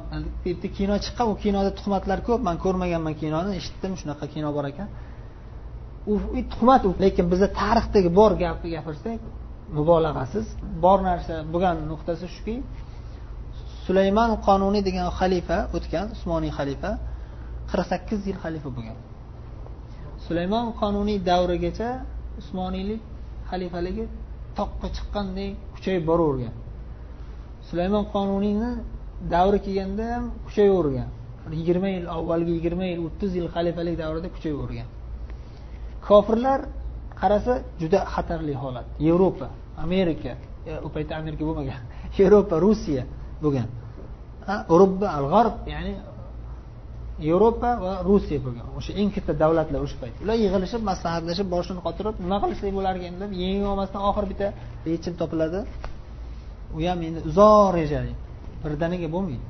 bitta 0.44 0.68
kino 0.78 0.94
chiqqan 1.04 1.26
u 1.32 1.34
kinoda 1.44 1.70
tuhmatlar 1.78 2.18
ko'p 2.28 2.40
man 2.48 2.56
ko'rmaganman 2.64 3.14
kinoni 3.22 3.50
eshitdim 3.60 3.92
shunaqa 4.00 4.26
kino 4.34 4.48
bor 4.56 4.64
ekan. 4.72 4.88
U 6.12 6.14
tuhmat 6.52 6.82
u 6.88 6.90
lekin 7.04 7.26
biza 7.32 7.48
tarixdagi 7.60 8.10
bor 8.18 8.32
gapni 8.42 8.68
gapirsak 8.76 9.20
mubolag'asiz. 9.78 10.46
Bor 10.84 10.98
narsa 11.08 11.34
bo'lgan 11.52 11.76
nuqtasi 11.90 12.26
shuki 12.34 12.56
sulaymon 13.86 14.30
qonuniy 14.46 14.82
degan 14.88 15.08
xalifa 15.18 15.58
o'tgan 15.76 16.06
usmoniy 16.16 16.52
xalifa 16.58 16.90
qirq 17.70 17.86
sakkiz 17.92 18.20
yil 18.28 18.38
xalifa 18.44 18.68
bo'lgan. 18.76 18.98
Sulaymon 20.26 20.66
qonuniy 20.80 21.18
davrigacha 21.30 21.90
usmoniylik 22.40 23.00
xalifaligi 23.50 24.04
toqqa 24.58 24.86
chiqqandek 24.96 25.50
kuchayib 25.74 26.04
boravergan. 26.10 26.54
Sulaymon 27.68 28.04
qonuniyni 28.14 28.70
davri 29.34 29.58
kelganda 29.66 30.04
ham 30.14 30.24
kuchayavergan. 30.46 31.08
Yigirma 31.60 31.88
yil 31.96 32.06
avvalgi 32.16 32.52
yigirma 32.56 32.84
yil 32.92 33.00
o'ttiz 33.06 33.30
yil 33.38 33.48
xalifalik 33.54 33.94
davrida 34.02 34.28
kuchayavergan. 34.34 34.88
Kofirlar 36.06 36.60
qarasa 37.20 37.54
juda 37.80 37.98
xatarli 38.14 38.54
holat. 38.62 38.86
Yevropa 39.06 39.48
amerika 39.86 40.32
e, 40.66 40.72
u 40.86 40.88
paytda 40.94 41.16
amerika 41.22 41.44
bo'lmagan 41.48 41.80
yevropa 42.18 42.54
rusiya 42.64 43.02
bo'lgan. 43.42 43.68
Urubba 44.74 45.06
al 45.18 45.26
g'arb 45.32 45.56
ya'ni 45.74 45.92
yevropa 47.28 47.70
va 47.84 47.92
rusiya 48.08 48.38
bo'lgan. 48.44 48.66
O'sha 48.78 48.92
eng 49.00 49.10
katta 49.14 49.32
davlatlar 49.42 49.80
o'sha 49.86 49.96
payt. 50.02 50.14
Ular 50.24 50.36
yig'ilishib 50.44 50.82
maslahatlashib 50.90 51.48
boshini 51.54 51.80
qotirib 51.86 52.14
nima 52.24 52.36
qilsak 52.42 52.70
bo'larkan 52.78 53.14
deb 53.22 53.30
yengib 53.42 53.66
olmasdan 53.72 54.02
oxiri 54.08 54.26
bitta 54.32 54.48
yechim 54.92 55.14
topiladi. 55.20 55.60
U 56.76 56.78
ham 56.88 57.00
endi 57.08 57.20
uzoq 57.30 57.66
rejali 57.78 58.12
birdaniga 58.64 59.08
bo'lmaydi. 59.14 59.46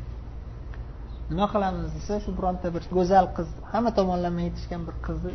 Nima 1.30 1.46
qilamiz 1.52 1.88
desa 1.96 2.14
shu 2.24 2.30
bironta 2.38 2.66
bir 2.74 2.82
go'zal 2.96 3.26
qiz 3.36 3.48
hamma 3.72 3.90
tomonlama 3.98 4.40
yetishgan 4.48 4.80
bir 4.86 4.94
qizni 5.06 5.32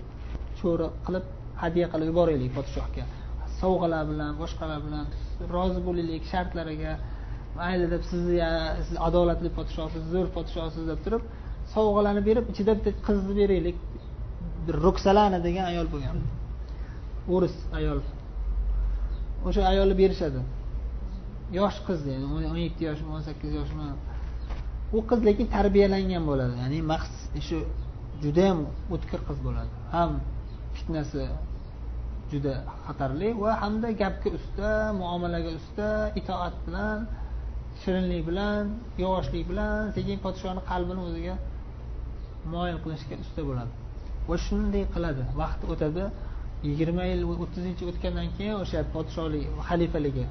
cho'ri 0.59 0.87
qilib 1.05 1.25
hadya 1.61 1.85
qilib 1.91 2.07
yuboraylik 2.11 2.51
podshohga. 2.57 3.03
Sovg'alar 3.59 4.03
bilan 4.11 4.31
boshqalar 4.41 4.79
bilan 4.87 5.05
rozi 5.55 5.79
bo'laylik 5.87 6.23
shartlariga. 6.31 6.93
Mayli 7.57 7.85
deb 7.93 8.03
sizni 8.11 8.37
siz 8.87 8.97
adolatli 9.07 9.49
podshohsiz 9.57 10.03
zo'r 10.13 10.27
podshohsiz 10.37 10.83
deb 10.91 10.99
turib 11.05 11.23
sovg'alarni 11.73 12.21
berib 12.29 12.45
ichida 12.51 12.71
bitta 12.77 12.91
qizni 13.07 13.33
beraylik. 13.41 13.77
Ruksalana 14.85 15.39
degan 15.47 15.65
ayol 15.71 15.87
bo'lgan. 15.93 16.17
O'ris 17.35 17.55
ayol. 17.79 17.99
O'sha 19.47 19.61
ayolni 19.71 19.95
berishadi. 20.01 20.39
Yosh 21.59 21.77
qiz 21.87 21.99
yani 22.11 22.25
o'n 22.51 22.59
yetti 22.65 22.81
yoshmi 22.89 23.09
o'n 23.15 23.23
sakkiz 23.29 23.51
yoshmi 23.59 23.85
u 24.95 24.99
qiz 25.09 25.19
lekin 25.27 25.47
tarbiyalangan 25.55 26.23
bo'ladi. 26.29 26.53
Ya'ni 26.61 26.79
shu 27.47 27.57
judayam 28.23 28.59
o'tkir 28.95 29.19
qiz 29.27 29.37
bo'ladi. 29.45 29.71
Ham 29.95 30.11
fitnasi 30.75 31.21
juda 32.31 32.53
xatarli 32.85 33.29
va 33.43 33.51
hamda 33.61 33.89
gapga 34.01 34.29
usta 34.37 34.69
muomalaga 35.01 35.49
usta 35.59 35.87
itoat 36.19 36.55
bilan 36.65 36.97
shirinlik 37.81 38.21
bilan 38.29 38.63
yovvoshlik 39.03 39.43
bilan 39.51 39.79
sekin 39.97 40.17
podshohni 40.25 40.61
qalbini 40.71 41.01
o'ziga 41.07 41.35
moyil 42.53 42.77
qilishga 42.83 43.15
usta 43.23 43.41
bo'ladi. 43.49 43.71
Va 44.29 44.35
shunday 44.45 44.83
qiladi. 44.93 45.23
Vaqt 45.41 45.61
o'tadi 45.73 46.03
yigirma 46.67 47.03
yil 47.11 47.21
o'ttiz 47.43 47.63
yil 47.69 47.89
o'tgandan 47.91 48.27
keyin 48.37 48.55
o'sha 48.63 48.79
podshohlik 48.95 49.43
xalifaligi. 49.67 50.25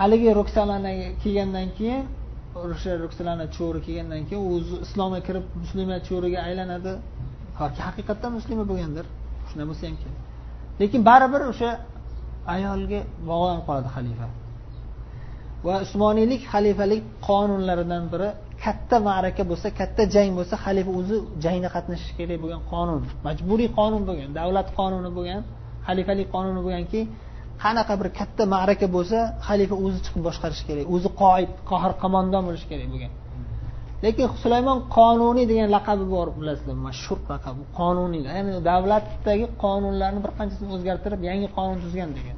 Haligi 0.00 0.30
ruksalana 0.40 0.92
kelgandan 1.22 1.68
keyin 1.78 2.02
o'sha 2.64 2.92
ruksalana 3.04 3.46
cho'ri 3.56 3.80
kelgandan 3.86 4.22
keyin 4.28 4.42
o'zi 4.54 4.74
islomga 4.86 5.20
kirib 5.26 5.44
muslima 5.62 5.96
cho'riga 6.08 6.38
aylanadi. 6.48 6.92
Haqiqatdan 7.86 8.30
muslima 8.38 8.64
bo'lgandir? 8.70 9.06
Shunday 9.48 9.66
bo'lsa 9.70 9.84
ham 9.88 9.96
kerak. 10.02 10.27
Lekin 10.80 11.00
baribir 11.08 11.42
o'sha 11.52 11.70
ayolga 12.54 13.00
bog'lanib 13.30 13.64
qoladi 13.68 13.88
xalifa. 13.96 14.26
Va 15.66 15.74
usmoniylik 15.84 16.42
xalifalik 16.52 17.02
qonunlaridan 17.28 18.04
biri 18.12 18.28
katta 18.64 18.96
ma'raka 19.08 19.42
bo'lsa 19.50 19.68
katta 19.80 20.02
jang 20.14 20.30
bo'lsa 20.38 20.54
xalifa 20.64 20.90
o'zi 21.00 21.16
jangda 21.44 21.68
qatnashishi 21.76 22.12
kerak 22.18 22.38
bo'lgan 22.42 22.62
qonun. 22.72 23.00
Majburiy 23.26 23.68
qonun 23.78 24.02
bo'lgan 24.08 24.30
davlat 24.38 24.68
qonuni 24.78 25.10
bo'lgan 25.16 25.40
xalifalik 25.88 26.28
qonuni 26.34 26.60
bo'lganki 26.66 27.00
qanaqa 27.62 27.94
bir 28.00 28.08
katta 28.18 28.42
ma'raka 28.54 28.86
bo'lsa 28.96 29.18
xalifa 29.48 29.76
o'zi 29.84 29.98
chiqib 30.04 30.22
boshqarishi 30.28 30.64
kerak 30.68 30.86
o'zi 30.94 31.08
qoid 31.22 31.50
qohir 31.70 31.92
qo'mondon 32.02 32.42
bo'lishi 32.48 32.66
kerak 32.72 32.88
bo'lgan. 32.92 33.12
Lekin 34.04 34.26
sulaymon 34.42 34.78
qonuniy 34.96 35.46
degan 35.50 35.68
laqabi 35.76 36.04
bor 36.14 36.28
bilasizlar 36.38 36.76
mashhur 36.86 37.18
laqab 37.32 37.56
qonuniy 37.80 38.22
ya'ni 38.28 38.52
davlatdagi 38.70 39.46
qonunlarni 39.64 40.20
bir 40.24 40.32
qanchasini 40.38 40.70
o'zgartirib 40.76 41.20
yangi 41.30 41.48
qonun 41.56 41.78
tuzgan 41.84 42.10
degan. 42.18 42.36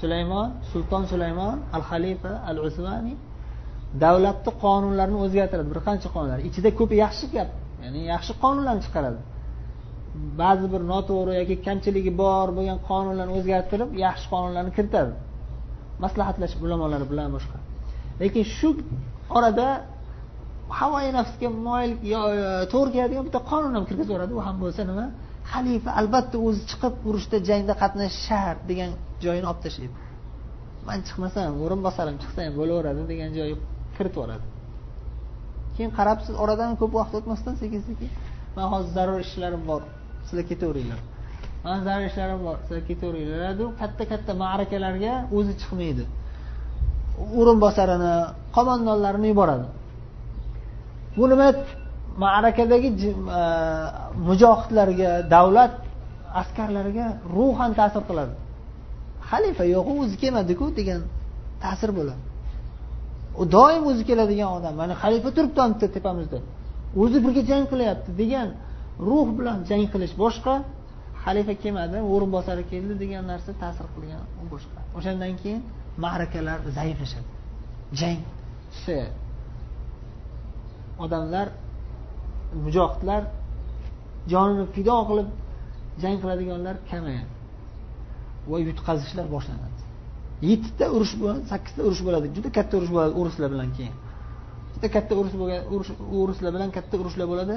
Sulaymon 0.00 0.48
sulton 0.70 1.02
sulaymon 1.12 1.56
al 1.76 1.82
xalifa 1.90 2.32
al 2.50 2.58
usmani 2.68 3.14
davlatni 4.04 4.50
qonunlarini 4.64 5.18
o'zgartiradi 5.24 5.68
bir 5.72 5.80
qancha 5.88 6.08
qonunlar. 6.14 6.38
Ichida 6.48 6.70
ko'p 6.78 6.90
yaxshi 7.04 7.26
gap 7.36 7.48
ya'ni 7.84 8.00
yaxshi 8.12 8.32
qonunlarni 8.42 8.82
chiqaradi. 8.86 9.20
Ba'zi 10.40 10.66
bir 10.74 10.82
noto'g'ri 10.92 11.32
yoki 11.40 11.56
kamchiligi 11.66 12.12
bor 12.22 12.46
bo'lgan 12.56 12.78
qonunlarni 12.90 13.32
o'zgartirib 13.38 13.90
yaxshi 14.06 14.26
qonunlarni 14.34 14.72
kiritadi. 14.76 15.12
Maslahatlashib 16.04 16.60
ulamolar 16.66 17.02
bilan 17.10 17.28
boshqa. 17.36 17.58
Lekin 18.22 18.44
shu 18.58 18.68
orada 19.38 19.66
havoyi 20.80 21.10
nafsga 21.18 21.48
moyil 21.66 21.92
e, 21.92 22.18
to'g'ri 22.72 22.90
keladigan 22.96 23.24
bitta 23.28 23.40
qonun 23.50 23.72
ham 23.76 23.84
kirgizib 23.88 24.10
yuboradi 24.12 24.32
u 24.38 24.40
ham 24.46 24.56
bo'lsa 24.64 24.82
nima? 24.90 25.06
Xalifa 25.52 25.90
albatta 26.00 26.36
o'zi 26.46 26.62
chiqib 26.70 26.94
urushda 27.08 27.36
jangda 27.48 27.74
qatnashish 27.82 28.20
shart 28.28 28.60
degan 28.70 28.90
joyini 29.24 29.46
olib 29.50 29.60
tashlaydi. 29.66 29.94
Man 30.88 30.98
chiqmasam 31.08 31.52
o'rinbosarim 31.64 32.16
chiqsa 32.22 32.38
ham 32.46 32.54
bo'laveradi 32.60 33.02
degan 33.12 33.30
joyi 33.38 33.54
kiritib 33.96 34.18
yuboradi. 34.18 34.46
Keyin 35.74 35.90
qarabsiz 35.98 36.34
oradan 36.44 36.70
ko'p 36.80 36.92
vaqt 37.00 37.12
o'tmasdan 37.18 37.54
sekin 37.62 37.80
sekin 37.88 38.10
man 38.56 38.66
hozir 38.72 38.90
zarur 38.98 39.18
ishlarim 39.26 39.62
bor 39.70 39.82
sizlar 40.26 40.44
ketaveringlar. 40.50 41.00
Man 41.66 41.78
zarur 41.86 42.06
ishlarim 42.10 42.40
bor 42.46 42.56
sizlar 42.64 42.82
ketaveringlar. 42.90 43.68
Katta 43.80 44.04
katta 44.12 44.32
ma'rakalarga 44.44 45.12
o'zi 45.38 45.52
chiqmaydi. 45.60 46.04
O'rinbosarini 47.38 48.14
qo'mondonlarini 48.56 49.28
yuboradi. 49.32 49.66
Bu 51.18 51.24
nima? 51.32 51.48
Ma'rakadagi 52.24 52.88
e, 52.90 53.42
mujohidlarga 54.28 55.10
davlat 55.34 55.72
askarlariga 56.40 57.06
ruhan 57.36 57.70
ta'sir 57.80 58.02
qiladi. 58.08 58.34
Xalifa 59.30 59.64
yo'q 59.74 59.86
o'zi 60.02 60.16
kelmadiku 60.22 60.64
degan 60.78 61.00
ta'sir 61.64 61.90
bo'ladi. 61.98 62.22
U 63.40 63.42
doim 63.56 63.82
o'zi 63.90 64.02
keladigan 64.10 64.50
odam 64.58 64.74
mana 64.80 64.94
xalifa 65.02 65.30
turibdi 65.36 65.86
tepamizda. 65.96 66.38
O'zi 67.02 67.18
birga 67.24 67.42
jang 67.50 67.64
qilyapti 67.72 68.10
degan 68.22 68.48
ruh 69.08 69.28
bilan 69.38 69.58
jang 69.70 69.84
qilish 69.92 70.14
boshqa 70.22 70.54
xalifa 71.24 71.54
kelmadi 71.62 71.98
o'rinbosari 72.12 72.62
keldi 72.72 72.94
degan 73.02 73.22
narsa 73.32 73.50
ta'sir 73.62 73.86
qilgan 73.94 74.22
u 74.40 74.44
boshqa. 74.52 74.78
O'shandan 74.98 75.32
keyin 75.42 75.60
ma'rakalar 76.04 76.58
zaiflashadi. 76.76 77.28
Jang. 78.00 78.20
Susayadi 78.76 79.20
odamlar 81.04 81.48
mujohidlar 82.64 83.22
jonini 84.32 84.64
fido 84.74 84.96
qilib 85.08 85.28
jang 86.02 86.16
qiladiganlar 86.22 86.76
kamayadi. 86.90 87.32
Va 88.50 88.56
yutqazishlar 88.68 89.26
boshlanadi. 89.34 89.78
Yettita 90.50 90.86
urush 90.96 91.14
sakkizta 91.50 91.80
urush 91.88 92.02
bo'ladi 92.06 92.26
juda 92.36 92.48
katta 92.56 92.74
urush 92.78 92.92
bo'ladi 92.96 93.12
o'rislar 93.20 93.48
bilan 93.54 93.70
keyin. 93.76 93.96
Juda 94.74 94.88
katta 94.96 95.12
urush 95.20 95.36
bo'lgan 95.40 95.60
urush 95.74 95.90
o'rislar 96.20 96.50
bilan 96.56 96.70
katta 96.76 96.94
urushlar 97.02 97.26
bo'ladi 97.32 97.56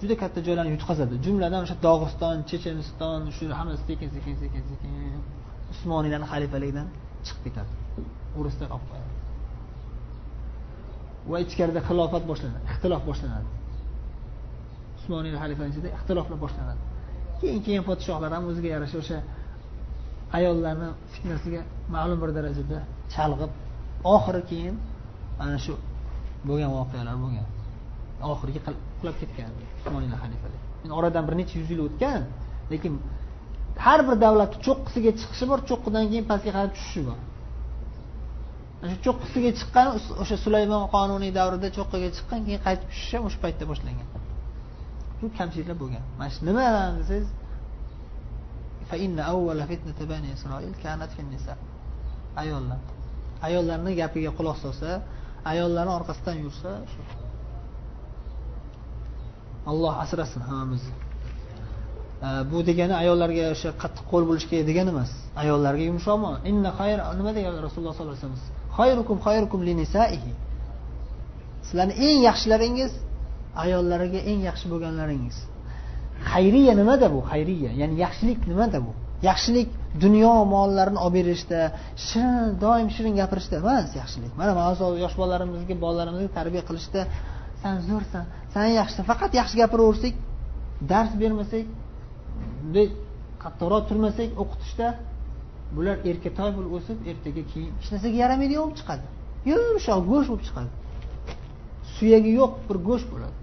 juda 0.00 0.14
katta 0.22 0.38
joylarni 0.46 0.70
yutqazadi. 0.76 1.14
Jumladan 1.26 1.60
o'sha 1.64 1.76
dog'iston 1.86 2.36
checheniston 2.50 3.20
shu 3.36 3.44
hammasi 3.58 3.82
sekin 3.90 4.08
sekin 4.16 4.34
sekin 4.42 4.62
sekin 4.70 4.90
usmoniylarni 5.72 6.26
xalifaligidan. 6.32 6.88
Chiqib 7.28 7.42
ketadi. 7.46 7.72
O'rislar 8.38 8.68
olib 8.76 8.86
qo'yadi. 8.90 9.12
Va 11.30 11.38
ichkarida 11.44 11.80
xilofat 11.88 12.24
boshlanadi 12.30 12.64
ixtilof 12.72 13.02
boshlanadi. 13.10 13.48
Usmoniylar 14.98 15.40
xalifaligida 15.44 15.88
ixtiloflar 15.96 16.38
boshlanadi. 16.44 16.82
Keyin 17.40 17.60
keyin 17.66 17.82
podshohlar 17.88 18.30
ham 18.36 18.44
o'ziga 18.50 18.68
yarasha 18.74 18.96
o'sha 19.02 19.18
ayollarni 20.38 20.88
fitnasiga 21.12 21.60
ma'lum 21.94 22.18
bir 22.22 22.30
darajada 22.36 22.78
chalg'ib 23.14 23.52
oxiri 24.14 24.42
keyin 24.50 24.74
ana 25.44 25.58
shu 25.64 25.74
bo'lgan 26.48 26.70
voqealar 26.78 27.16
bo'lgan. 27.24 27.46
Oxirgi 28.32 28.60
qulab 29.00 29.16
ketgan 29.22 29.50
usmoniy 29.78 30.10
xalifalik 30.24 30.62
endi 30.86 30.94
oradan 31.00 31.24
bir 31.28 31.34
necha 31.40 31.54
yuz 31.60 31.68
yil 31.72 31.80
o'tgan 31.86 32.22
lekin 32.72 32.92
har 33.84 34.00
bir 34.08 34.16
davlatni 34.24 34.58
cho'qqisiga 34.66 35.12
chiqishi 35.20 35.44
bor 35.50 35.60
cho'qqidan 35.70 36.04
keyin 36.10 36.24
pastga 36.30 36.50
qarab 36.56 36.72
tushishi 36.76 37.02
bor. 37.08 37.18
O'sha 38.82 38.96
cho'qqisiga 39.06 39.50
chiqqan 39.58 39.86
o'sha 40.22 40.36
sulaymon 40.44 40.84
qonuniy 40.94 41.32
davrida 41.38 41.68
cho'qqiga 41.78 42.08
chiqqan 42.16 42.40
keyin 42.46 42.60
qaytib 42.66 42.88
tushishi 42.92 43.14
ham 43.16 43.24
o'sha 43.28 43.38
paytda 43.44 43.64
boshlangan. 43.70 44.08
Bu 45.18 45.26
kamchiliklar 45.38 45.76
bo'lgan. 45.82 46.04
Mana 46.18 46.30
shu 46.34 46.40
nima 46.48 46.64
desangiz 47.00 47.26
ayollar. 52.42 52.80
Ayollarni 53.46 53.92
gapiga 54.00 54.30
quloq 54.38 54.56
solsa 54.64 54.90
ayollarni 55.52 55.92
orqasidan 55.98 56.36
yursa 56.44 56.70
shu. 56.92 57.00
Alloh 59.70 59.94
asrasin 60.04 60.40
hammamizni. 60.48 60.94
Э, 62.26 62.28
bu 62.50 62.58
degani 62.68 62.94
ayollarga 63.02 63.44
o'sha 63.54 63.70
qattiq 63.82 64.04
qo'l 64.10 64.24
bo'lish 64.28 64.46
kerak 64.50 64.66
degani 64.70 64.90
emas. 64.94 65.10
Ayollarga 65.42 65.84
yumshoqmi? 65.90 66.30
Inna 66.50 66.70
xayr 66.78 66.98
nima 67.18 67.32
degan 67.38 67.54
rasululloh 67.66 67.94
sollallohu 67.98 68.16
alayhi 68.16 68.26
vasallam? 68.30 68.54
Xayrukum 68.78 69.16
xayrukum 69.26 69.60
linisaihi 69.68 70.32
sizlarni 71.66 71.94
eng 72.06 72.18
yaxshilaringiz 72.28 72.92
ayollariga 73.64 74.20
eng 74.30 74.40
yaxshi 74.48 74.66
bo'lganlaringiz. 74.72 75.36
Xayriya 76.32 76.72
nimada 76.80 77.06
bu? 77.14 77.20
Xayriya 77.30 77.70
ya'ni 77.80 77.96
yaxshilik 78.04 78.40
nimada 78.50 78.78
bu? 78.86 78.92
Yaxshilik 79.28 79.68
dunyo 80.04 80.34
mollarini 80.54 80.98
olib 81.06 81.14
berishda 81.18 81.60
shirin 82.08 82.48
doim 82.64 82.88
shirin 82.96 83.14
gapirishda 83.20 83.56
emas 83.62 83.88
yaxshilik. 84.00 84.32
Mana 84.40 84.52
hozir 84.68 84.98
yosh 85.04 85.16
bolalarimizga 85.20 85.74
bolalarimizni 85.84 86.30
tarbiya 86.38 86.62
qilishda 86.68 87.00
san 87.62 87.76
zo'rsan 87.88 88.24
san 88.54 88.66
yaxshisan 88.78 89.04
faqat 89.10 89.32
yaxshi 89.40 89.56
gapiraversak 89.62 90.14
dars 90.92 91.12
bermasak 91.22 91.66
bunday 92.66 92.86
qattiqroq 93.42 93.82
turmasak 93.88 94.28
o'qitishda 94.42 94.88
bular 95.76 95.96
erkatoy 96.10 96.50
bo'lib 96.56 96.72
o'sib 96.78 96.98
ertaga 97.10 97.42
keyin 97.52 97.70
hech 97.78 97.88
narsaga 97.92 98.16
yaramaydigan 98.22 98.62
bo'lib 98.64 98.78
chiqadi. 98.80 99.04
Yumshoq 99.50 100.00
go'sht 100.10 100.28
bo'lib 100.30 100.44
chiqadi. 100.48 100.70
Suyagi 101.94 102.30
yo'q 102.40 102.52
bir 102.68 102.76
go'sht 102.88 103.08
bo'ladi. 103.12 103.36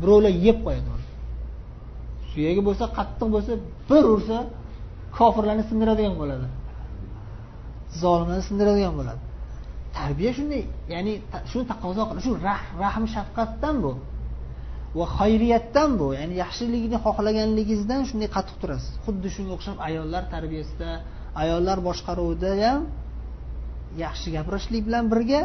Birovlar 0.00 0.32
yeb 0.46 0.58
qo'yadi 0.66 0.88
uni. 0.96 1.06
Suyagi 2.30 2.62
bo'lsa 2.68 2.84
qattiq 2.98 3.28
bo'lsa 3.34 3.52
bir 3.90 4.04
ursa 4.14 4.38
kofirlarni 5.18 5.64
sindiradigan 5.70 6.14
bo'ladi. 6.22 6.46
Zolimlarni 8.02 8.44
sindiradigan 8.50 8.94
bo'ladi. 8.98 9.20
Tarbiya 9.98 10.32
shunday 10.38 10.62
ya'ni 10.94 11.12
shuni 11.50 11.64
taqozo 11.72 12.02
qiladi 12.08 12.22
shu 12.26 12.32
rahm 12.82 13.04
shafqatdan 13.14 13.76
bu. 13.84 13.92
Va 14.98 15.06
xayriyatdan 15.18 15.90
bu 16.00 16.06
ya'ni 16.18 16.34
yaxshilikni 16.44 16.98
xohlaganligingizdan 17.06 18.00
shunday 18.08 18.28
qattiq 18.36 18.56
turasiz. 18.62 18.92
Xuddi 19.06 19.28
shunga 19.36 19.52
o'xshab 19.56 19.76
ayollar 19.88 20.22
tarbiyasida 20.34 20.90
ayollar 21.42 21.78
boshqaruvida 21.88 22.50
ham 22.62 22.80
yaxshi 24.04 24.28
gapirishlik 24.36 24.82
bilan 24.88 25.04
birga 25.12 25.40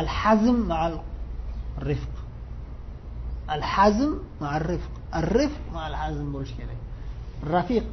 al 0.00 0.08
hazm 0.20 0.56
mal 0.72 0.94
rifq. 1.88 2.14
Al 3.54 3.62
hazm 3.74 4.10
mal 4.42 4.60
rifq. 4.70 4.92
Al 5.18 5.26
rifq 5.38 5.62
mal 5.78 5.94
hazm 6.02 6.26
bo'lishi 6.34 6.54
kerak. 6.60 6.80
Rafiq 7.54 7.86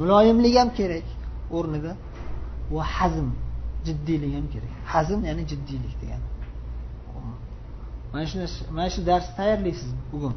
muloyimlik 0.00 0.54
ham 0.60 0.68
kerak 0.78 1.06
o'rnida 1.56 1.92
va 2.74 2.82
hazm 2.96 3.28
jiddiylik 3.86 4.32
ham 4.38 4.46
kerak. 4.54 4.72
Hazm 4.92 5.20
ya'ni 5.28 5.42
jiddiylik 5.50 5.94
degani 6.02 6.31
mana 8.12 8.26
shu 8.30 8.38
mana 8.76 8.90
shu 8.94 9.00
darsni 9.10 9.32
tayyorlaysiz 9.38 9.90
bugun. 10.12 10.34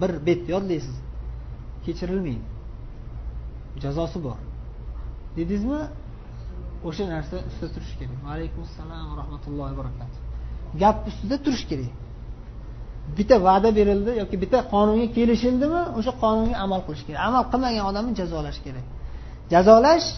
Bir 0.00 0.10
bet 0.26 0.48
yodlaysiz. 0.54 0.96
Kechirilmaydi. 1.84 2.46
Jazosi 3.82 4.18
bor. 4.26 4.38
Dedingizmi? 5.36 5.80
O'sha 6.88 7.04
narsa 7.14 7.36
ustida 7.48 7.68
turish 7.74 7.94
kerak. 8.00 8.18
Vaalaykum 8.26 8.60
assalom 8.66 9.06
va 9.10 9.14
rahmatullohi 9.22 9.72
va 9.72 9.78
barakatuh. 9.80 10.18
Gap 10.82 10.96
ustida 11.10 11.36
turish 11.44 11.64
kerak. 11.70 11.92
Bitta 13.18 13.36
va'da 13.48 13.68
berildi 13.78 14.10
yoki 14.22 14.36
bitta 14.42 14.58
qonunga 14.72 15.06
kelishildimi 15.16 15.82
o'sha 15.98 16.12
qonunga 16.22 16.56
amal 16.64 16.80
qilish 16.86 17.04
kerak. 17.06 17.20
Amal 17.28 17.44
qilmagan 17.52 17.84
odamni 17.90 18.12
jazolash 18.20 18.58
kerak. 18.66 18.86
Jazolash 19.52 20.08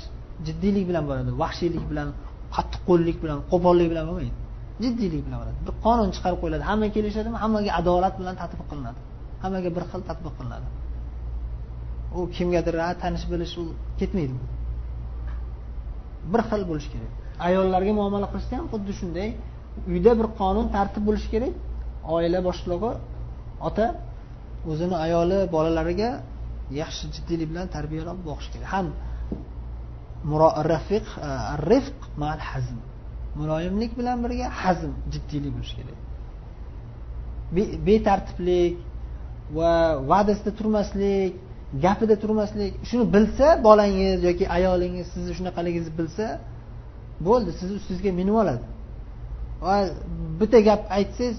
jiddiylik 0.47 0.85
bilan 0.91 1.05
bo'ladi 1.09 1.31
vahshiylik 1.43 1.85
bilan 1.91 2.09
qattiqqo'llik 2.57 3.17
bilan 3.23 3.39
qo'pollik 3.53 3.89
bilan 3.93 4.05
bo'lmaydi. 4.09 4.37
Jiddiylik 4.83 5.23
bilan 5.27 5.39
bo'ladi. 5.43 5.59
Bir 5.67 5.75
qonun 5.85 6.11
chiqarib 6.17 6.39
qo'yiladi. 6.43 6.65
Hamma 6.71 6.87
kelishadimi? 6.97 7.37
Hammaga 7.45 7.71
adolat 7.81 8.15
bilan 8.21 8.35
tatbiq 8.43 8.67
qilinadi. 8.71 9.01
Hammaga 9.43 9.71
bir 9.77 9.85
xil 9.91 10.03
tatbiq 10.11 10.33
qilinadi. 10.39 10.67
U 12.17 12.21
kimgadir 12.37 12.75
tanish 13.03 13.25
bilish 13.33 13.55
u 13.61 13.63
ketmaydi 14.01 14.37
bir 16.33 16.43
xil 16.51 16.63
bo'lishi 16.71 16.91
kerak. 16.95 17.13
Ayollarga 17.49 17.93
muomala 18.01 18.27
qilishda 18.33 18.55
ham 18.59 18.67
xuddi 18.73 18.93
shunday. 19.01 19.29
Uyda 19.93 20.13
bir 20.21 20.29
qonun 20.41 20.67
tartib 20.77 21.03
bo'lishi 21.09 21.29
kerak. 21.35 21.55
Oila 22.15 22.39
boshlig'i 22.49 22.93
ota 23.69 23.87
o'zini 24.71 24.97
ayoli 25.07 25.39
bolalariga 25.55 26.11
yaxshi 26.81 27.05
jiddiylik 27.15 27.49
bilan 27.53 27.67
tarbiyalab 27.77 28.19
boqish 28.29 28.49
kerak. 28.53 28.69
Ham 28.75 28.87
rafiq 30.73 31.07
e, 31.29 31.31
rifq 31.71 31.99
mal 32.23 32.41
hazm. 32.51 32.79
Muloyimlik 33.39 33.93
bilan 33.99 34.17
birga 34.25 34.47
hazm 34.63 34.93
jiddiylik 35.13 35.53
bo'lishi 35.57 35.75
kerak. 35.79 35.99
Betartiblik 37.89 38.75
va 39.59 39.73
va'dasida 40.11 40.53
turmaslik 40.59 41.33
gapida 41.85 42.17
turmaslik 42.23 42.73
shuni 42.89 43.05
bilsa 43.15 43.47
bolangiz 43.67 44.19
yoki 44.29 44.45
ayolingiz 44.57 45.07
sizni 45.15 45.33
shunaqaligingizni 45.39 45.95
bilsa 46.01 46.27
bo'ldi 47.27 47.51
sizni 47.61 47.75
ustingizga 47.81 48.13
minib 48.21 48.37
oladi. 48.43 48.65
Va 49.67 49.77
bitta 50.41 50.59
gap 50.69 50.83
aytsangiz 50.99 51.37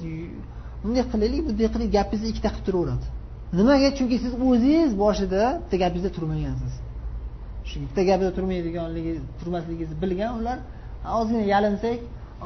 bunday 0.84 1.04
qilaylik 1.14 1.42
bunday 1.48 1.68
qilaylik 1.74 1.94
gapingizni 1.98 2.28
ikkita 2.34 2.50
qilib 2.54 2.66
turaveradi. 2.68 3.08
Nimaga? 3.60 3.90
Chunki 3.98 4.18
siz 4.24 4.34
o'zingiz 4.48 4.92
boshida 5.04 5.42
bitta 5.62 5.78
gapingizda 5.84 6.12
turmagansiz. 6.18 6.74
Shu 7.70 7.76
bitta 7.86 8.02
gapida 8.10 8.32
turmaydiganligi 8.38 9.14
turmasligingizni 9.40 9.96
bilgan 10.04 10.32
ular 10.40 10.58
ozgina 11.18 11.44
yalinsak 11.54 12.00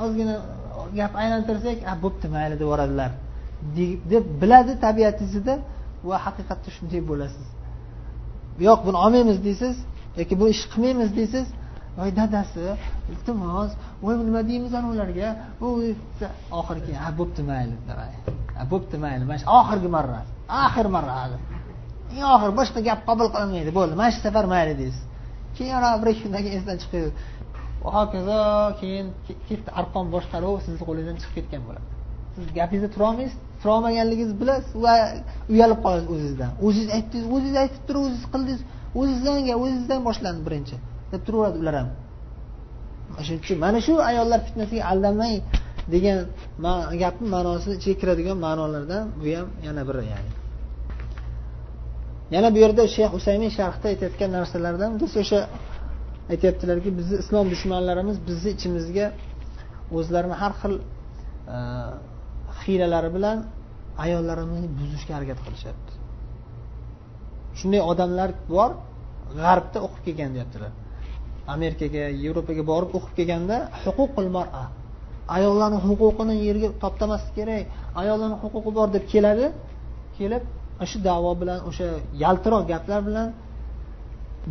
ozgina 0.04 0.36
gap 1.00 1.13
aylantirsak 1.22 1.78
a 1.91 1.94
bo'pti 2.04 2.28
mayli 2.36 2.56
deb 2.56 2.65
yuboradilar. 2.68 3.12
Deb 4.12 4.26
biladi 4.41 4.74
tabiatingizda 4.86 5.54
va 6.10 6.15
haqiqatda 6.26 6.70
shunday 6.78 7.02
bo'lasiz. 7.12 7.48
Yo'q 8.68 8.80
buni 8.88 8.98
olmaymiz 9.06 9.38
deysiz 9.48 9.76
yoki 10.20 10.34
bu 10.39 10.46
ishni 10.54 10.68
qilmaymiz 10.74 11.10
deysiz. 11.20 11.48
Voy 11.98 12.12
dadasi 12.22 12.65
iltimos 13.13 13.72
voy 14.04 14.15
nima 14.30 14.41
deymiz 14.50 14.72
ana 14.80 14.88
ularga 14.94 15.30
oxiri 16.60 16.82
keyin 16.86 17.00
a 17.00 17.06
ah, 17.08 17.12
bo'pti 17.20 17.41
mayli 17.50 17.76
ah, 18.60 18.65
bo'pti 18.74 18.96
mayli 19.04 19.24
mana 19.30 19.38
shu 19.41 19.48
oxirgi 19.60 19.89
marra 19.96 20.20
oxirgi 20.65 20.91
marra 20.98 21.13
eng 22.15 22.26
oxiri 22.36 22.54
boshqa 22.60 22.80
gap 22.88 23.00
qabul 23.10 23.28
qilinmaydi 23.34 23.72
bo'ldi. 23.78 23.94
Mana 24.00 24.12
shu 24.15 24.20
safar 24.28 24.46
mayli 24.54 24.74
deysiz. 24.82 25.04
Keyin 25.58 25.78
bir 26.02 26.08
ikki 26.12 26.22
kundan 26.26 26.41
keyin 26.46 26.58
esdan 26.60 26.78
chiqib 26.82 27.04
va 27.86 27.89
hokazo 27.98 28.39
keyin 28.80 29.08
ketdi 29.48 29.69
arqon 29.80 30.06
boshqaruvi 30.15 30.60
sizni 30.65 30.84
qo'lingizdan 30.89 31.17
chiqib 31.21 31.36
ketgan 31.38 31.62
bo'ladi. 31.67 31.86
Siz 32.36 32.45
gapingizda 32.58 32.89
turolmaysiz 32.95 33.38
turolmaganligingizni 33.62 34.38
bilasiz 34.41 34.71
va 34.86 34.93
uyalib 35.54 35.80
qolasiz 35.86 36.08
o'zingizdan. 36.13 36.52
O'zingiz 36.65 36.89
aytdingiz 36.98 37.28
o'zingiz 37.36 37.58
aytib 37.63 37.84
turib 37.88 38.02
o'zingiz 38.06 38.26
qildingiz 38.34 38.62
o'zingizdan 39.00 39.34
o'zizdan 39.39 39.58
o'zingizdan 39.63 40.00
boshlandi 40.08 40.41
birinchi. 40.48 40.76
Deb 41.12 41.21
turaveradi 41.28 41.58
ular 41.63 41.76
ham. 41.80 41.89
Shuning 43.26 43.41
uchun 43.45 43.58
mana 43.65 43.80
shu 43.86 43.93
ayollar 44.12 44.39
fitnasiga 44.48 44.84
aldanmang 44.91 45.34
degan 45.93 46.17
gapni 47.04 47.28
ma'nosi 47.36 47.67
ichiga 47.78 47.95
kiradigan 48.02 48.38
ma'nolardan 48.45 49.04
bu 49.19 49.26
ham 49.38 49.48
yana 49.67 49.82
biri 49.89 50.04
ya'ni. 50.13 50.32
Yana 52.36 52.50
bu 52.54 52.58
yerda 52.63 52.84
shayx 52.95 53.12
usaymin 53.19 53.52
sharhda 53.58 53.86
aytayotgan 53.91 54.30
narsalardan 54.38 54.91
biz 55.02 55.12
o'sha 55.21 55.39
aytyaptilarki 56.32 56.90
bizni 57.00 57.16
islom 57.24 57.46
dushmanlarimiz 57.54 58.18
bizni 58.28 58.50
ichimizga 58.56 59.06
o'zlarini 59.98 60.36
har 60.42 60.54
xil 60.62 60.74
e, 61.56 61.58
hiylalari 62.62 63.10
bilan 63.18 63.38
ayollarimizni 64.04 64.70
buzishga 64.80 65.14
harakat 65.18 65.40
qilishyapti. 65.46 65.92
Shunday 67.60 67.82
odamlar 67.92 68.30
bor 68.54 68.72
g'arbda 69.42 69.78
o'qib 69.86 70.02
kelgan 70.08 70.32
deyaptilar. 70.36 70.72
Amerikaga 71.56 72.04
yevropaga 72.24 72.64
borib 72.72 72.92
o'qib 72.98 73.14
kelganda 73.20 73.58
huququl 73.84 74.28
mara 74.38 74.64
ayollarni 75.38 75.80
huquqini 75.88 76.36
yerga 76.48 76.70
toptamaslik 76.84 77.34
kerak 77.40 77.64
ayollarni 78.02 78.38
huquqi 78.44 78.72
bor 78.78 78.88
deb 78.96 79.06
keladi 79.14 79.46
kelib 80.18 80.44
shu 80.92 80.98
davo 81.10 81.32
bilan 81.42 81.60
o'sha 81.70 81.88
yaltiroq 82.24 82.64
gaplar 82.72 83.02
bilan 83.10 83.28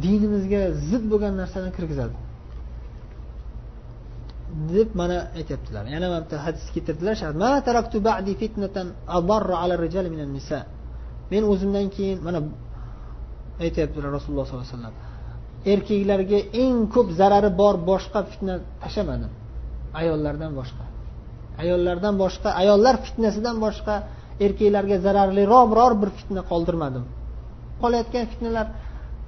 dinimizga 0.03 0.63
zid 0.89 1.05
bo'lgan 1.13 1.35
narsani 1.41 1.71
kirgizadi. 1.77 2.17
Deb 4.75 4.89
mana 5.01 5.19
aytyaptilar. 5.39 5.85
Yana 5.95 6.07
mana 6.13 6.21
bitta 6.25 6.37
hadis 6.47 6.65
keltirdilar. 6.75 7.17
Men 11.33 11.43
o'zimdan 11.53 11.87
keyin 11.97 12.19
mana 12.27 12.39
aytyaptilar 13.65 14.11
rasululloh 14.17 14.45
sollallohu 14.49 14.67
alayhi 14.69 14.77
vasallam. 14.79 14.95
Erkaklarga 15.73 16.39
eng 16.65 16.77
ko'p 16.95 17.09
zarari 17.21 17.51
bor 17.61 17.75
boshqa 17.91 18.21
fitna 18.31 18.55
tashlamadim. 18.83 19.33
Ayollardan 20.01 20.53
boshqa. 20.61 20.85
Ayollardan 21.63 22.15
boshqa 22.23 22.49
ayollar 22.63 22.95
fitnasidan 23.07 23.57
boshqa 23.65 23.95
erkaklarga 24.45 24.97
zararliroq 25.07 25.65
biror 25.73 25.93
bir 26.03 26.11
fitna 26.19 26.43
qoldirmadim. 26.51 27.05
Qolayotgan 27.83 28.25
fitnalar 28.33 28.67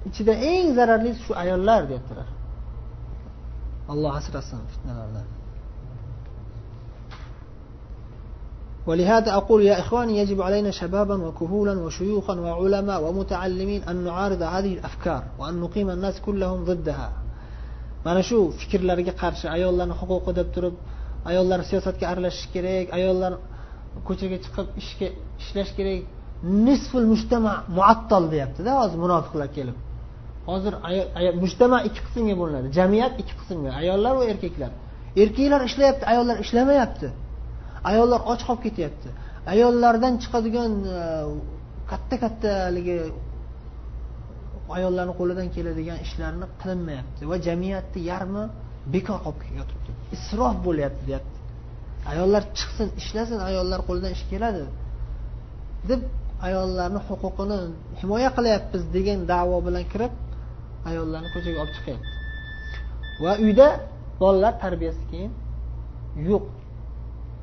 ichida 0.08 0.34
eng 0.52 0.68
zararlisi 0.78 1.22
shu 1.28 1.34
ayollar 1.44 1.82
deyaptilar 1.90 2.28
alloh 3.94 4.12
asrasin 4.20 4.62
fitnalardan 4.74 5.28
ولهذا 8.88 9.34
أقول 9.34 9.62
يا 9.62 9.80
إخواني 9.80 10.18
يجب 10.18 10.42
علينا 10.42 10.72
شبابا 10.72 11.16
وكهولا 11.26 11.80
وشيوخا 11.80 12.36
وعلماء 12.40 13.04
ومتعلمين 13.04 13.84
أن 13.84 13.96
نعارض 14.04 14.42
هذه 14.42 14.74
الأفكار 14.74 15.24
وأن 15.40 15.60
نقيم 15.60 15.90
الناس 15.90 16.22
كلهم 16.22 16.66
ضدها 16.66 17.12
mana 18.06 18.22
shu 18.30 18.38
fikrlarga 18.60 19.14
qarshi 19.22 19.46
ayollarni 19.56 19.96
huquqi 20.02 20.32
deb 20.40 20.48
turib 20.56 20.76
ayollar 21.30 21.60
siyosatga 21.70 22.06
aralashishi 22.12 22.48
kerak 22.56 22.88
ayollar 22.98 23.34
ko'chaga 24.08 24.38
chiqib 24.46 24.68
ishga 24.82 25.08
ishlash 25.42 25.72
kerak 25.78 26.00
nisful 26.68 27.06
mujtama 27.12 27.54
muattal 27.78 28.24
deyaptida 28.34 28.72
hozir 28.82 28.98
munofiqlar 29.06 29.48
kelib 29.58 29.78
hozir 30.51 30.75
mujtama 31.43 31.79
ikki 31.89 32.01
qismga 32.07 32.35
bo'linadi. 32.41 32.69
Jamiyat 32.79 33.15
ikki 33.23 33.35
qismga. 33.41 33.71
Ayollar 33.83 34.13
va 34.21 34.25
erkaklar. 34.33 34.73
Erkaklar 35.23 35.61
ishlayapti 35.69 36.05
ayollar 36.13 36.37
ishlamayapti. 36.45 37.09
Ayollar 37.91 38.21
och 38.33 38.41
qolib 38.49 38.63
ketyapti. 38.67 39.09
Ayollardan 39.53 40.15
chiqadigan 40.23 40.73
e, 40.99 41.01
katta 41.91 42.17
katta 42.25 42.49
haligi 42.67 42.99
ayollarni 44.77 45.15
qo'lidan 45.21 45.49
keladigan 45.57 45.99
ishlarni 46.07 46.47
qilinmayapti 46.61 47.23
va 47.31 47.37
jamiyatni 47.47 48.01
yarmi 48.11 48.45
bekor 48.95 49.19
qolib 49.27 49.53
yotibdi. 49.61 49.91
Isrof 50.17 50.57
bo'lyapti 50.67 51.03
deyapti. 51.09 51.39
Ayollar 52.13 52.43
chiqsin 52.59 52.89
ishlasin 53.01 53.39
ayollar 53.49 53.81
qo'lidan 53.89 54.13
ish 54.17 54.25
keladi. 54.33 54.65
Deb 55.91 56.01
ayollarni 56.49 57.01
huquqini 57.09 57.59
himoya 58.01 58.31
qilyapmiz 58.37 58.83
degan 58.97 59.21
davo 59.33 59.59
bilan 59.67 59.85
kirib 59.93 60.13
ayollarni 60.89 61.29
ko'chaga 61.35 61.59
olib 61.63 61.75
chiqyapti. 61.77 62.13
Va 63.23 63.33
uyda 63.45 63.67
bolalar 64.21 64.53
tarbiyasi 64.65 65.03
keyin 65.11 65.33
yo'q. 66.29 66.45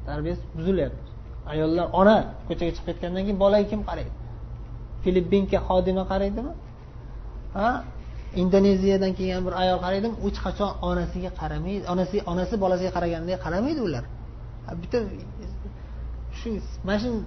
Tarbiyasi 0.07 0.43
buzilyapti. 0.57 1.01
Ayollar 1.53 1.85
ona 1.99 2.17
ko'chaga 2.47 2.71
chiqib 2.75 2.85
ketgandan 2.89 3.23
keyin 3.25 3.39
bolaga 3.43 3.65
kim 3.71 3.81
qaraydi? 3.89 4.13
Filippinka 5.03 5.57
xodima 5.67 6.03
qaraydimi? 6.11 6.53
Ha? 7.57 7.69
Indoneziyadan 8.41 9.11
kelgan 9.17 9.41
bir 9.47 9.53
ayol 9.63 9.79
qaraydimi? 9.85 10.15
Hech 10.25 10.39
qachon 10.45 10.71
onasiga 10.89 11.31
qaramaydi 11.41 11.83
onasi 11.93 12.15
onasi 12.31 12.55
bolasiga 12.63 12.91
qaragandek 12.97 13.37
qaramaydi 13.45 13.81
ular. 13.87 14.03
Bitta 14.81 14.97
shu 16.39 16.49
mana 16.87 16.97
shuni 17.03 17.19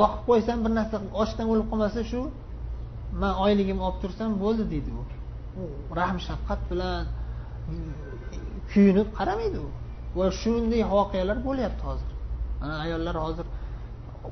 boqib 0.00 0.20
qo'ysam 0.28 0.58
bir 0.64 0.72
narsa 0.78 0.96
ochdan 1.22 1.46
o'lib 1.52 1.66
qolmasa 1.70 2.00
shu 2.10 2.20
man 3.22 3.32
oyligimni 3.44 3.82
olib 3.88 3.98
tursam 4.02 4.30
bo'ldi 4.42 4.64
deydi 4.72 4.90
u. 5.00 5.02
Rahm 5.98 6.18
shafqat 6.28 6.60
bilan 6.70 7.00
kuyunib 8.70 9.08
qaramaydi 9.18 9.58
u. 9.66 9.68
Va 10.18 10.26
shunday 10.40 10.82
voqealar 10.94 11.38
bo'lyapti 11.48 11.82
hozir. 11.88 12.10
Mana 12.60 12.74
ayollar 12.84 13.16
hozir 13.26 13.46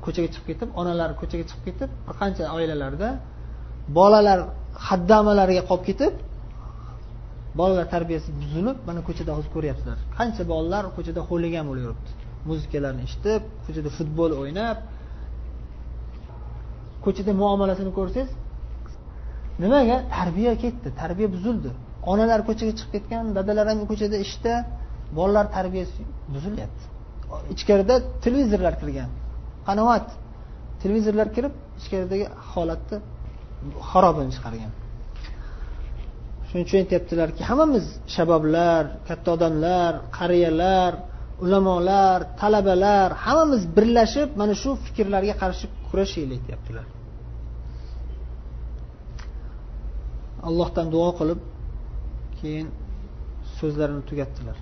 ko'chaga 0.05 0.29
chiqib 0.33 0.47
ketib 0.49 0.69
onalar 0.81 1.09
ko'chaga 1.21 1.45
chiqib 1.49 1.63
ketib 1.67 1.89
bir 2.05 2.13
qancha 2.21 2.43
oilalarda 2.57 3.09
bolalar 3.97 4.39
haddamalariga 4.87 5.63
qolib 5.69 5.85
ketib 5.89 6.13
bolalar 7.59 7.85
tarbiyasi 7.95 8.29
buzilib 8.41 8.77
mana 8.87 9.01
ko'chada 9.07 9.31
hozir 9.37 9.49
ko'ryapsizlar. 9.55 9.97
Qancha 10.17 10.43
bolalar 10.53 10.83
ko'chada 10.95 11.21
xo'ligan 11.29 11.65
bo'lib 11.69 11.83
yuribdi 11.87 12.11
muzikalarni 12.49 13.01
eshitib 13.07 13.41
ko'chada 13.65 13.89
futbol 13.97 14.31
o'ynab 14.41 14.77
ko'chada 17.05 17.31
muomalasini 17.41 17.91
ko'rsangiz 17.99 18.29
nimaga 19.63 19.97
tarbiya 20.15 20.53
ketdi 20.63 20.87
tarbiya 21.01 21.27
buzildi. 21.35 21.69
Onalar 22.11 22.39
ko'chaga 22.47 22.73
chiqib 22.79 22.91
ketgan 22.95 23.23
dadalar 23.37 23.65
ham 23.71 23.79
ko'chada 23.91 24.17
ishda 24.25 24.53
bolalar 25.17 25.45
tarbiyasi 25.57 26.01
buzilyapti. 26.33 26.83
Ichkarida 27.53 27.95
televizorlar 28.25 28.73
kirgan 28.81 29.09
qanovat 29.67 30.07
televizorlar 30.81 31.27
kirib 31.35 31.53
ichkaridagi 31.79 32.25
holatni 32.51 32.97
xarobini 33.89 34.31
chiqargan. 34.35 34.71
Shuning 36.47 36.65
uchun 36.67 36.77
aytyaptilarki 36.83 37.41
hammamiz 37.49 37.85
shaboblar 38.15 38.83
katta 39.07 39.29
odamlar 39.35 39.91
qariyalar 40.17 40.91
ulamolar 41.43 42.19
talabalar 42.41 43.09
hammamiz 43.25 43.61
birlashib 43.77 44.29
mana 44.41 44.53
shu 44.61 44.69
fikrlarga 44.85 45.35
qarshi 45.41 45.65
kurashaylik 45.87 46.41
deyaptilar 46.47 46.85
allohdan 50.48 50.86
duo 50.94 51.08
qilib 51.18 51.40
keyin 52.40 52.66
so'zlarini 53.58 54.02
tugatdilar 54.10 54.58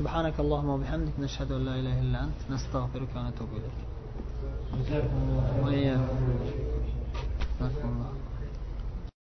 سبحانك 0.00 0.36
اللهم 0.44 0.68
وبحمدك 0.74 1.16
نشهد 1.24 1.48
أن 1.56 1.62
لا 1.68 1.74
إله 1.80 1.96
إلا 2.04 2.18
أنت 2.26 2.40
نستغفرك 2.52 3.10
ونتوب 3.16 3.48
إليك 3.58 3.78
وإياكم 5.62 6.22